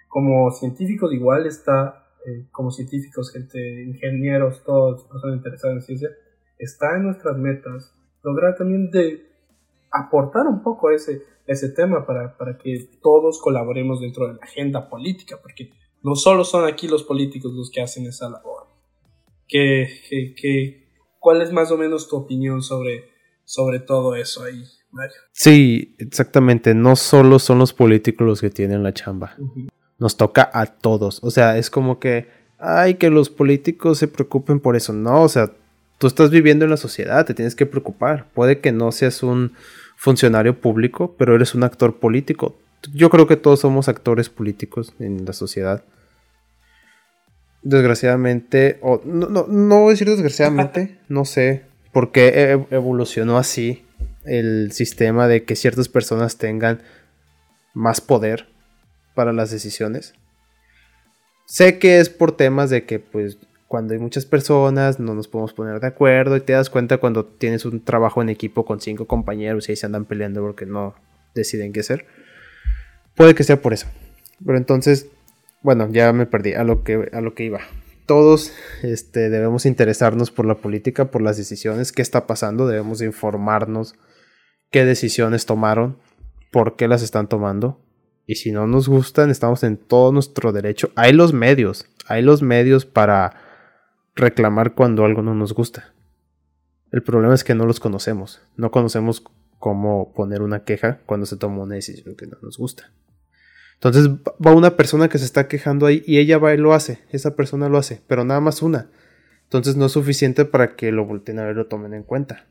Como 0.09 0.51
científicos 0.51 1.13
igual 1.13 1.47
está, 1.47 2.09
eh, 2.27 2.47
como 2.51 2.71
científicos, 2.71 3.33
gente, 3.33 3.85
ingenieros, 3.85 4.63
todos, 4.65 5.05
personas 5.05 5.37
interesadas 5.37 5.77
en 5.77 5.83
ciencia, 5.83 6.11
está 6.59 6.97
en 6.97 7.05
nuestras 7.05 7.37
metas 7.37 7.95
lograr 8.23 8.57
también 8.57 8.91
de 8.91 9.27
aportar 9.91 10.47
un 10.47 10.63
poco 10.63 10.89
a 10.89 10.95
ese, 10.95 11.23
ese 11.47 11.71
tema 11.71 12.07
para, 12.07 12.37
para 12.37 12.59
que 12.59 12.91
todos 13.03 13.41
colaboremos 13.41 14.01
dentro 14.01 14.27
de 14.27 14.35
la 14.35 14.41
agenda 14.43 14.89
política, 14.89 15.39
porque 15.41 15.73
no 16.03 16.15
solo 16.15 16.45
son 16.45 16.67
aquí 16.67 16.89
los 16.89 17.05
políticos 17.05 17.53
los 17.55 17.71
que 17.71 17.81
hacen 17.81 18.07
esa 18.07 18.29
labor. 18.29 18.67
¿Qué, 19.47 19.89
qué, 20.37 20.89
cuál 21.19 21.41
es 21.41 21.53
más 21.53 21.71
o 21.71 21.79
menos 21.79 22.09
tu 22.09 22.17
opinión 22.17 22.63
sobre 22.63 23.19
sobre 23.49 23.81
todo 23.81 24.15
eso 24.15 24.45
ahí, 24.45 24.63
Mario. 24.91 25.17
Sí, 25.33 25.97
exactamente. 25.99 26.75
No 26.75 26.97
solo 26.97 27.39
son 27.39 27.59
los 27.59 27.73
políticos 27.73 28.27
los 28.27 28.41
que 28.43 28.51
tienen 28.51 28.83
la 28.83 28.93
chamba. 28.93 29.37
Nos 29.99 30.19
toca 30.19 30.51
a 30.53 30.67
todos. 30.67 31.25
O 31.25 31.31
sea, 31.31 31.57
es 31.57 31.71
como 31.71 31.99
que, 31.99 32.29
ay, 32.59 32.97
que 32.97 33.09
los 33.09 33.31
políticos 33.31 33.97
se 33.97 34.07
preocupen 34.07 34.61
por 34.61 34.77
eso. 34.77 34.93
No, 34.93 35.23
o 35.23 35.29
sea, 35.31 35.51
tú 35.99 36.07
estás 36.07 36.31
viviendo 36.31 36.65
en 36.65 36.71
la 36.71 36.77
sociedad, 36.77 37.27
te 37.27 37.35
tienes 37.35 37.55
que 37.55 37.67
preocupar. 37.67 38.27
Puede 38.33 38.61
que 38.61 38.73
no 38.73 38.93
seas 38.93 39.23
un 39.23 39.53
funcionario 39.97 40.61
público, 40.61 41.15
pero 41.19 41.35
eres 41.35 41.55
un 41.55 41.65
actor 41.65 41.99
político. 41.99 42.57
Yo 42.95 43.11
creo 43.11 43.27
que 43.27 43.37
todos 43.37 43.61
somos 43.61 43.89
actores 43.89 44.29
políticos 44.29 44.95
en 45.01 45.25
la 45.25 45.33
sociedad. 45.33 45.85
Desgraciadamente, 47.63 48.79
o 48.81 49.03
no, 49.05 49.29
no, 49.29 49.47
no 49.49 49.81
voy 49.81 49.89
a 49.89 49.91
decir 49.91 50.09
desgraciadamente, 50.09 50.99
no 51.09 51.25
sé, 51.25 51.65
por 51.93 52.13
qué 52.13 52.29
e-, 52.29 52.75
evolucionó 52.75 53.37
así 53.37 53.85
el 54.25 54.71
sistema 54.73 55.27
de 55.27 55.43
que 55.43 55.57
ciertas 55.57 55.89
personas 55.89 56.39
tengan 56.39 56.83
más 57.75 58.01
poder 58.01 58.47
para 59.15 59.33
las 59.33 59.51
decisiones. 59.51 60.15
Sé 61.47 61.79
que 61.79 61.99
es 61.99 62.11
por 62.11 62.37
temas 62.37 62.71
de 62.71 62.85
que 62.85 63.01
pues 63.01 63.39
cuando 63.69 63.95
hay 63.95 64.01
muchas 64.01 64.27
personas 64.27 64.99
no 64.99 65.15
nos 65.15 65.29
podemos 65.29 65.53
poner 65.53 65.79
de 65.79 65.87
acuerdo 65.87 66.37
y 66.37 66.41
te 66.41 66.55
das 66.55 66.71
cuenta 66.71 66.99
cuando 66.99 67.25
tienes 67.25 67.65
un 67.65 67.85
trabajo 67.85 68.21
en 68.23 68.31
equipo 68.31 68.65
con 68.65 68.81
cinco 68.81 69.07
compañeros 69.07 69.69
y 69.69 69.73
ahí 69.73 69.77
se 69.77 69.87
andan 69.87 70.07
peleando 70.07 70.41
porque 70.41 70.67
no 70.67 70.95
deciden 71.35 71.73
qué 71.73 71.81
hacer. 71.81 72.07
Puede 73.15 73.35
que 73.35 73.45
sea 73.45 73.63
por 73.63 73.73
eso. 73.73 73.87
Pero 74.45 74.59
entonces, 74.59 75.09
bueno, 75.63 75.89
ya 75.91 76.13
me 76.13 76.27
perdí 76.27 76.55
a 76.55 76.65
lo 76.65 76.83
que, 76.83 77.11
a 77.13 77.21
lo 77.21 77.35
que 77.35 77.45
iba 77.45 77.61
todos 78.09 78.55
este, 78.83 79.29
debemos 79.29 79.67
interesarnos 79.67 80.31
por 80.31 80.47
la 80.47 80.57
política, 80.57 81.11
por 81.11 81.21
las 81.21 81.37
decisiones, 81.37 81.93
qué 81.93 82.01
está 82.01 82.27
pasando, 82.27 82.67
debemos 82.67 83.03
informarnos 83.03 83.95
qué 84.71 84.87
decisiones 84.87 85.45
tomaron, 85.45 85.99
por 86.51 86.77
qué 86.77 86.89
las 86.89 87.03
están 87.03 87.29
tomando. 87.29 87.85
Y 88.27 88.37
si 88.37 88.51
no 88.51 88.67
nos 88.67 88.89
gustan, 88.89 89.31
estamos 89.31 89.63
en 89.63 89.77
todo 89.77 90.11
nuestro 90.11 90.53
derecho. 90.53 90.91
Hay 90.97 91.13
los 91.13 91.35
medios, 91.35 91.87
hay 92.07 92.23
los 92.23 92.43
medios 92.43 92.87
para 92.87 93.48
reclamar 94.19 94.75
cuando 94.75 95.05
algo 95.05 95.23
no 95.23 95.35
nos 95.35 95.55
gusta. 95.55 95.95
El 96.93 97.03
problema 97.03 97.35
es 97.35 97.45
que 97.45 97.55
no 97.55 97.67
los 97.67 97.81
conocemos. 97.81 98.43
No 98.57 98.71
conocemos 98.71 99.23
cómo 99.59 100.13
poner 100.15 100.43
una 100.43 100.65
queja 100.65 101.01
cuando 101.07 101.27
se 101.27 101.37
toma 101.37 101.63
una 101.63 101.75
decisión 101.75 102.17
que 102.17 102.27
no 102.27 102.39
nos 102.43 102.59
gusta. 102.59 102.93
Entonces 103.75 104.09
va 104.45 104.55
una 104.55 104.77
persona 104.77 105.09
que 105.09 105.19
se 105.19 105.25
está 105.25 105.47
quejando 105.47 105.87
ahí 105.87 106.03
y 106.07 106.19
ella 106.19 106.39
va 106.39 106.53
y 106.53 106.57
lo 106.57 106.75
hace, 106.75 106.99
esa 107.11 107.37
persona 107.37 107.69
lo 107.69 107.79
hace, 107.79 108.03
pero 108.09 108.25
nada 108.25 108.41
más 108.41 108.61
una. 108.61 108.91
Entonces 109.45 109.77
no 109.77 109.87
es 109.87 109.93
suficiente 109.93 110.45
para 110.45 110.75
que 110.75 110.91
lo 110.91 111.07
volteen 111.07 111.39
a 111.39 111.45
ver 111.45 111.53
y 111.53 111.59
lo 111.59 111.67
tomen 111.67 111.95
en 111.95 112.03
cuenta. 112.03 112.47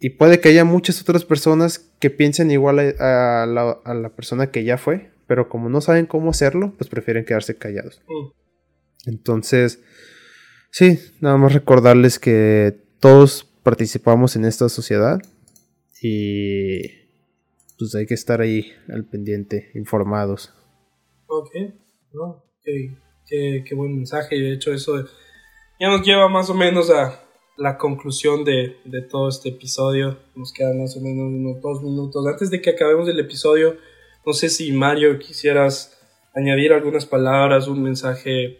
Y 0.00 0.10
puede 0.10 0.40
que 0.40 0.48
haya 0.48 0.64
muchas 0.64 1.02
otras 1.02 1.26
personas 1.26 1.78
que 1.98 2.08
piensen 2.08 2.50
igual 2.50 2.96
a, 2.98 3.46
la, 3.46 4.08
persona 4.16 4.50
que 4.50 4.64
ya 4.64 4.78
fue, 4.78 5.10
pero 5.26 5.50
como 5.50 5.68
no 5.68 5.82
saben 5.82 6.06
cómo 6.06 6.30
hacerlo, 6.30 6.72
pues 6.78 6.88
prefieren 6.88 7.26
quedarse 7.26 7.56
callados. 7.56 8.00
Mm. 8.08 8.28
Entonces, 9.06 9.80
sí, 10.70 10.98
nada 11.20 11.36
más 11.36 11.52
recordarles 11.52 12.18
que 12.18 12.76
todos 13.00 13.44
participamos 13.62 14.36
en 14.36 14.44
esta 14.44 14.68
sociedad 14.68 15.20
y 16.02 16.80
pues 17.78 17.94
hay 17.94 18.06
que 18.06 18.14
estar 18.14 18.40
ahí 18.40 18.72
al 18.88 19.06
pendiente, 19.06 19.70
informados. 19.74 20.52
Ok, 21.26 21.50
no, 22.12 22.44
qué, 22.62 23.74
buen 23.74 23.96
mensaje 23.96 24.36
y 24.36 24.42
de 24.42 24.54
hecho 24.54 24.72
eso 24.72 25.04
ya 25.78 25.88
nos 25.88 26.02
lleva 26.06 26.28
más 26.28 26.50
o 26.50 26.54
menos 26.54 26.90
a 26.90 27.22
la 27.56 27.78
conclusión 27.78 28.44
de, 28.44 28.76
todo 29.10 29.28
este 29.28 29.50
episodio. 29.50 30.18
Nos 30.34 30.52
quedan 30.52 30.80
más 30.80 30.96
o 30.96 31.00
menos 31.00 31.26
unos 31.26 31.60
dos 31.62 31.82
minutos. 31.82 32.26
Antes 32.26 32.50
de 32.50 32.60
que 32.60 32.70
acabemos 32.70 33.08
el 33.08 33.18
episodio, 33.18 33.76
no 34.26 34.32
sé 34.32 34.48
si 34.48 34.72
Mario 34.72 35.18
quisieras 35.18 35.98
añadir 36.34 36.72
algunas 36.72 37.06
palabras, 37.06 37.68
un 37.68 37.82
mensaje 37.82 38.58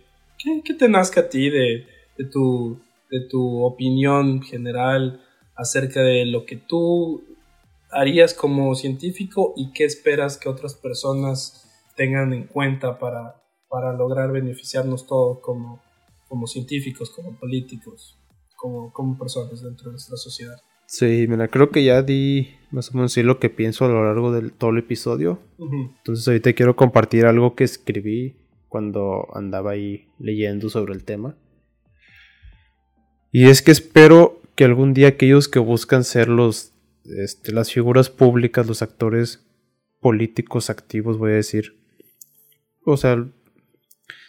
que, 0.64 0.74
te 0.74 0.88
nazca 0.88 1.22
a 1.22 1.29
ti 1.29 1.50
de, 1.50 1.87
de, 2.16 2.24
tu, 2.24 2.81
de 3.11 3.20
tu 3.29 3.62
opinión 3.62 4.42
general 4.42 5.20
acerca 5.55 6.00
de 6.00 6.24
lo 6.26 6.46
que 6.46 6.57
tú 6.57 7.22
harías 7.90 8.35
como 8.35 8.74
científico 8.74 9.53
y 9.57 9.72
qué 9.72 9.85
esperas 9.85 10.38
que 10.38 10.48
otras 10.48 10.74
personas 10.74 11.68
tengan 11.96 12.33
en 12.33 12.46
cuenta 12.46 12.98
para, 12.98 13.42
para 13.68 13.92
lograr 13.92 14.33
beneficiarnos 14.33 15.07
todos 15.07 15.40
como, 15.40 15.83
como 16.29 16.46
científicos, 16.46 17.11
como 17.11 17.38
políticos, 17.38 18.18
como, 18.57 18.92
como 18.92 19.18
personas 19.18 19.62
dentro 19.62 19.87
de 19.87 19.92
nuestra 19.92 20.16
sociedad. 20.16 20.57
Sí, 20.87 21.26
mira, 21.29 21.46
creo 21.48 21.70
que 21.70 21.85
ya 21.85 22.03
di 22.03 22.48
más 22.72 22.90
o 22.90 22.94
menos 22.94 23.16
lo 23.16 23.38
que 23.38 23.48
pienso 23.48 23.85
a 23.85 23.88
lo 23.88 24.05
largo 24.05 24.33
del 24.33 24.53
todo 24.53 24.70
el 24.70 24.79
episodio. 24.79 25.38
Entonces 25.59 26.26
ahorita 26.26 26.53
quiero 26.53 26.74
compartir 26.74 27.26
algo 27.26 27.55
que 27.55 27.62
escribí 27.62 28.37
cuando 28.70 29.28
andaba 29.35 29.72
ahí 29.72 30.09
leyendo 30.18 30.70
sobre 30.70 30.94
el 30.94 31.04
tema. 31.04 31.37
Y 33.30 33.48
es 33.50 33.61
que 33.61 33.72
espero 33.72 34.40
que 34.54 34.64
algún 34.64 34.94
día 34.94 35.09
aquellos 35.09 35.48
que 35.48 35.59
buscan 35.59 36.04
ser 36.04 36.28
los 36.28 36.72
este, 37.04 37.52
las 37.52 37.72
figuras 37.72 38.09
públicas, 38.09 38.66
los 38.66 38.80
actores 38.80 39.44
políticos 40.00 40.70
activos, 40.70 41.18
voy 41.18 41.33
a 41.33 41.35
decir. 41.35 41.78
O 42.85 42.96
sea, 42.96 43.26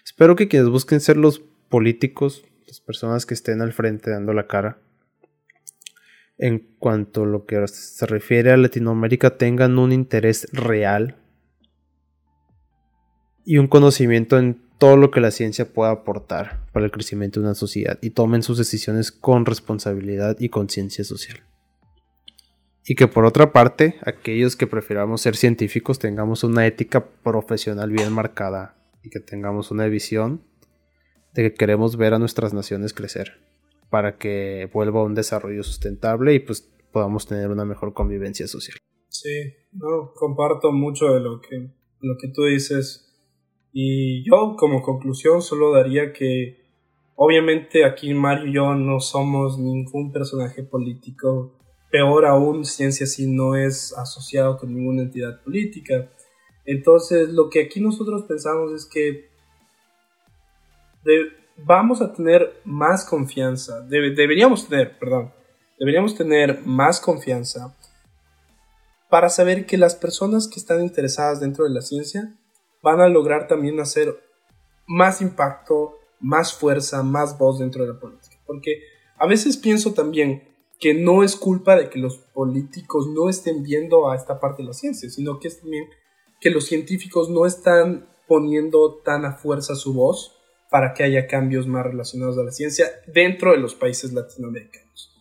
espero 0.03 0.35
que 0.35 0.47
quienes 0.47 0.69
busquen 0.69 0.99
ser 0.99 1.15
los 1.15 1.39
políticos 1.69 2.43
las 2.71 2.79
personas 2.79 3.25
que 3.25 3.33
estén 3.33 3.61
al 3.61 3.73
frente 3.73 4.11
dando 4.11 4.33
la 4.33 4.47
cara, 4.47 4.79
en 6.37 6.59
cuanto 6.79 7.23
a 7.23 7.27
lo 7.27 7.45
que 7.45 7.67
se 7.67 8.05
refiere 8.05 8.51
a 8.51 8.57
Latinoamérica, 8.57 9.37
tengan 9.37 9.77
un 9.77 9.91
interés 9.91 10.47
real 10.53 11.20
y 13.45 13.57
un 13.57 13.67
conocimiento 13.67 14.37
en 14.37 14.61
todo 14.77 14.97
lo 14.97 15.11
que 15.11 15.21
la 15.21 15.31
ciencia 15.31 15.71
pueda 15.71 15.91
aportar 15.91 16.65
para 16.73 16.85
el 16.85 16.91
crecimiento 16.91 17.39
de 17.39 17.45
una 17.45 17.55
sociedad 17.55 17.99
y 18.01 18.11
tomen 18.11 18.43
sus 18.43 18.57
decisiones 18.57 19.11
con 19.11 19.45
responsabilidad 19.45 20.37
y 20.39 20.49
conciencia 20.49 21.03
social. 21.03 21.41
Y 22.83 22.95
que 22.95 23.07
por 23.07 23.25
otra 23.25 23.53
parte, 23.53 23.95
aquellos 24.03 24.55
que 24.55 24.65
prefiramos 24.65 25.21
ser 25.21 25.35
científicos 25.35 25.99
tengamos 25.99 26.43
una 26.43 26.65
ética 26.65 27.05
profesional 27.05 27.91
bien 27.91 28.11
marcada 28.11 28.75
y 29.03 29.09
que 29.09 29.19
tengamos 29.19 29.69
una 29.69 29.85
visión 29.85 30.41
de 31.33 31.43
que 31.43 31.53
queremos 31.53 31.95
ver 31.95 32.13
a 32.13 32.19
nuestras 32.19 32.53
naciones 32.53 32.93
crecer 32.93 33.39
para 33.89 34.17
que 34.17 34.69
vuelva 34.73 35.01
a 35.01 35.03
un 35.03 35.13
desarrollo 35.13 35.63
sustentable 35.63 36.33
y 36.33 36.39
pues 36.39 36.67
podamos 36.91 37.27
tener 37.27 37.49
una 37.49 37.65
mejor 37.65 37.93
convivencia 37.93 38.47
social. 38.47 38.77
Sí, 39.09 39.53
no, 39.73 40.13
comparto 40.15 40.71
mucho 40.71 41.13
de 41.13 41.19
lo 41.19 41.41
que, 41.41 41.69
lo 41.99 42.17
que 42.17 42.29
tú 42.29 42.45
dices. 42.45 43.10
Y 43.73 44.23
yo 44.23 44.55
como 44.57 44.81
conclusión 44.81 45.41
solo 45.41 45.71
daría 45.71 46.11
que 46.13 46.61
obviamente 47.15 47.85
aquí 47.85 48.13
Mario 48.13 48.47
y 48.47 48.53
yo 48.53 48.75
no 48.75 48.99
somos 48.99 49.57
ningún 49.57 50.11
personaje 50.11 50.63
político. 50.63 51.53
Peor 51.89 52.25
aún, 52.25 52.65
ciencia 52.65 53.05
sí 53.05 53.27
no 53.27 53.55
es 53.55 53.93
asociado 53.97 54.57
con 54.57 54.73
ninguna 54.73 55.03
entidad 55.03 55.41
política. 55.43 56.09
Entonces 56.65 57.29
lo 57.29 57.49
que 57.49 57.61
aquí 57.63 57.79
nosotros 57.79 58.23
pensamos 58.23 58.71
es 58.73 58.85
que 58.85 59.29
vamos 61.57 62.01
a 62.01 62.13
tener 62.13 62.61
más 62.63 63.05
confianza, 63.05 63.81
deberíamos 63.81 64.67
tener, 64.67 64.97
perdón, 64.97 65.33
deberíamos 65.79 66.15
tener 66.15 66.61
más 66.65 66.99
confianza 66.99 67.75
para 69.09 69.29
saber 69.29 69.65
que 69.65 69.77
las 69.77 69.95
personas 69.95 70.47
que 70.47 70.59
están 70.59 70.81
interesadas 70.81 71.39
dentro 71.39 71.65
de 71.65 71.71
la 71.71 71.81
ciencia 71.81 72.35
van 72.81 73.01
a 73.01 73.07
lograr 73.07 73.47
también 73.47 73.79
hacer 73.79 74.15
más 74.87 75.21
impacto, 75.21 75.97
más 76.19 76.53
fuerza, 76.53 77.03
más 77.03 77.37
voz 77.37 77.59
dentro 77.59 77.83
de 77.83 77.93
la 77.93 77.99
política. 77.99 78.37
Porque 78.45 78.81
a 79.17 79.27
veces 79.27 79.57
pienso 79.57 79.93
también 79.93 80.43
que 80.79 80.93
no 80.93 81.23
es 81.23 81.35
culpa 81.35 81.75
de 81.75 81.89
que 81.89 81.99
los 81.99 82.17
políticos 82.17 83.07
no 83.07 83.29
estén 83.29 83.63
viendo 83.63 84.09
a 84.09 84.15
esta 84.15 84.39
parte 84.39 84.63
de 84.63 84.67
la 84.67 84.73
ciencia, 84.73 85.09
sino 85.09 85.39
que 85.39 85.47
es 85.47 85.61
también 85.61 85.87
que 86.39 86.49
los 86.49 86.65
científicos 86.65 87.29
no 87.29 87.45
están 87.45 88.09
poniendo 88.27 88.95
tan 89.05 89.25
a 89.25 89.33
fuerza 89.33 89.75
su 89.75 89.93
voz 89.93 90.37
para 90.71 90.93
que 90.93 91.03
haya 91.03 91.27
cambios 91.27 91.67
más 91.67 91.85
relacionados 91.85 92.37
a 92.37 92.43
la 92.43 92.51
ciencia 92.51 92.87
dentro 93.05 93.51
de 93.51 93.57
los 93.57 93.75
países 93.75 94.13
latinoamericanos. 94.13 95.13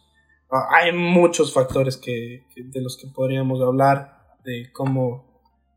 Ah, 0.51 0.69
hay 0.71 0.93
muchos 0.93 1.53
factores 1.53 1.97
que, 1.97 2.45
de 2.57 2.81
los 2.81 2.97
que 2.97 3.09
podríamos 3.09 3.61
hablar, 3.61 4.37
de 4.45 4.71
cómo 4.73 5.30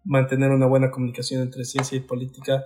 mantener 0.04 0.52
una 0.52 0.66
buena 0.66 0.92
comunicación 0.92 1.42
entre 1.42 1.66
ciencia 1.66 1.98
y 1.98 2.02
política, 2.02 2.66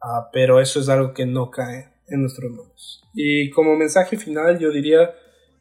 ah, 0.00 0.30
pero 0.32 0.60
eso 0.60 0.80
es 0.80 0.88
algo 0.88 1.12
que 1.12 1.26
no 1.26 1.50
cae 1.50 1.92
en 2.08 2.20
nuestros 2.20 2.50
manos. 2.50 3.02
Y 3.14 3.50
como 3.50 3.76
mensaje 3.76 4.16
final 4.16 4.58
yo 4.58 4.70
diría 4.70 5.14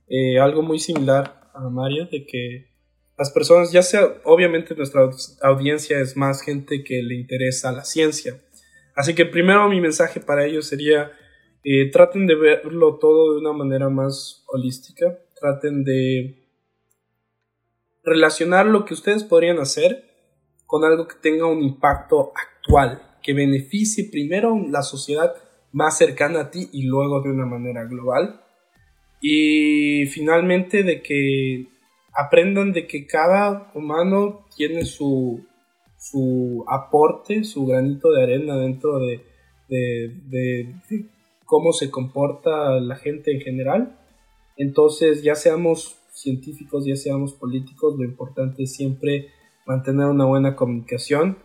eh, 0.07 0.39
algo 0.39 0.61
muy 0.61 0.79
similar 0.79 1.49
a 1.53 1.69
Mario, 1.69 2.05
de 2.05 2.25
que 2.25 2.71
las 3.17 3.31
personas, 3.31 3.71
ya 3.71 3.81
sea, 3.81 4.21
obviamente 4.25 4.75
nuestra 4.75 5.09
audiencia 5.41 5.99
es 5.99 6.15
más 6.15 6.41
gente 6.41 6.83
que 6.83 7.01
le 7.01 7.15
interesa 7.15 7.71
la 7.71 7.83
ciencia, 7.83 8.39
Así 8.97 9.13
que 9.13 9.27
primero 9.27 9.69
mi 9.69 9.79
mensaje 9.79 10.19
para 10.19 10.47
ellos 10.47 10.65
sería, 10.65 11.11
eh, 11.63 11.91
traten 11.91 12.25
de 12.25 12.33
verlo 12.33 12.97
todo 12.97 13.33
de 13.33 13.41
una 13.41 13.53
manera 13.53 13.89
más 13.89 14.43
holística, 14.47 15.19
traten 15.39 15.83
de 15.83 16.47
relacionar 18.03 18.65
lo 18.65 18.85
que 18.85 18.95
ustedes 18.95 19.23
podrían 19.23 19.59
hacer 19.59 20.06
con 20.67 20.83
algo 20.83 21.07
que 21.07 21.15
tenga 21.21 21.47
un 21.47 21.63
impacto 21.63 22.33
actual, 22.35 23.01
que 23.23 23.33
beneficie 23.33 24.09
primero 24.11 24.55
la 24.69 24.83
sociedad 24.83 25.33
más 25.71 25.97
cercana 25.97 26.41
a 26.41 26.51
ti 26.51 26.69
y 26.73 26.83
luego 26.83 27.21
de 27.21 27.31
una 27.31 27.45
manera 27.45 27.85
global. 27.85 28.41
Y 29.21 30.05
finalmente 30.07 30.83
de 30.83 31.01
que 31.01 31.67
aprendan 32.13 32.73
de 32.73 32.85
que 32.85 33.07
cada 33.07 33.71
humano 33.73 34.45
tiene 34.55 34.85
su, 34.85 35.45
su 35.97 36.65
aporte, 36.67 37.43
su 37.43 37.65
granito 37.65 38.11
de 38.11 38.23
arena 38.23 38.57
dentro 38.57 38.99
de, 38.99 39.23
de, 39.69 40.75
cómo 41.45 41.71
se 41.71 41.89
comporta 41.89 42.79
la 42.79 42.95
gente 42.95 43.31
en 43.31 43.41
general. 43.41 43.99
Entonces, 44.57 45.23
ya 45.23 45.35
seamos 45.35 45.99
científicos, 46.11 46.85
ya 46.85 46.95
seamos 46.95 47.33
políticos, 47.33 47.95
lo 47.97 48.03
importante 48.03 48.63
es 48.63 48.73
siempre 48.73 49.29
mantener 49.67 50.07
una 50.07 50.25
buena 50.25 50.55
comunicación 50.55 51.37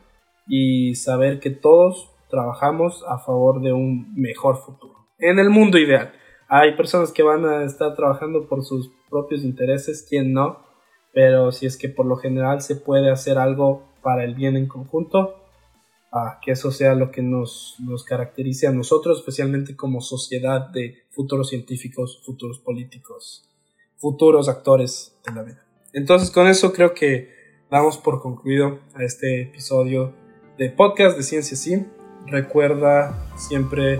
y 0.46 0.94
saber 0.94 1.40
que 1.40 1.50
todos 1.50 2.10
trabajamos 2.30 3.04
a 3.08 3.18
favor 3.18 3.60
de 3.60 3.72
un 3.72 4.14
mejor 4.14 4.56
futuro. 4.56 4.94
En 5.18 5.38
el 5.38 5.50
mundo 5.50 5.78
ideal. 5.78 6.12
Hay 6.48 6.76
personas 6.76 7.12
que 7.12 7.22
van 7.22 7.44
a 7.44 7.64
estar 7.64 7.94
trabajando 7.94 8.48
por 8.48 8.64
sus 8.64 8.90
propios 9.10 9.44
intereses, 9.44 10.06
quien 10.08 10.32
no, 10.32 10.64
pero 11.12 11.52
si 11.52 11.66
es 11.66 11.76
que 11.76 11.88
por 11.88 12.06
lo 12.06 12.16
general 12.16 12.60
se 12.62 12.76
puede 12.76 13.10
hacer 13.10 13.38
algo 13.38 13.88
para 14.02 14.24
el 14.24 14.34
bien 14.34 14.56
en 14.56 14.66
conjunto, 14.66 15.36
a 16.12 16.40
que 16.42 16.52
eso 16.52 16.70
sea 16.70 16.94
lo 16.94 17.10
que 17.10 17.22
nos, 17.22 17.76
nos 17.80 18.04
caracterice 18.04 18.66
a 18.66 18.72
nosotros, 18.72 19.20
especialmente 19.20 19.76
como 19.76 20.00
sociedad 20.00 20.68
de 20.68 21.04
futuros 21.10 21.48
científicos, 21.48 22.22
futuros 22.24 22.58
políticos, 22.58 23.48
futuros 23.96 24.48
actores 24.48 25.18
de 25.26 25.34
la 25.34 25.42
vida. 25.42 25.64
Entonces 25.94 26.30
con 26.30 26.46
eso 26.48 26.72
creo 26.72 26.92
que 26.92 27.41
damos 27.72 27.96
por 27.96 28.20
concluido 28.20 28.80
a 28.94 29.02
este 29.02 29.40
episodio 29.44 30.12
de 30.58 30.68
podcast 30.68 31.16
de 31.16 31.22
Ciencia 31.22 31.56
Sí. 31.56 31.86
Recuerda 32.26 33.18
siempre 33.36 33.98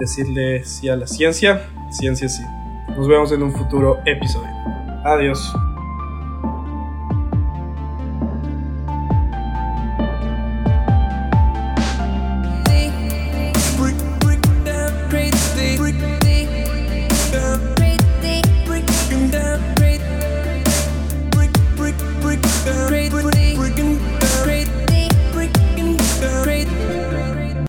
decirle 0.00 0.64
sí 0.64 0.88
a 0.88 0.96
la 0.96 1.06
ciencia, 1.06 1.70
ciencia 1.92 2.28
sí. 2.28 2.42
Nos 2.96 3.06
vemos 3.06 3.30
en 3.30 3.44
un 3.44 3.52
futuro 3.52 3.98
episodio. 4.04 4.50
Adiós. 5.04 5.54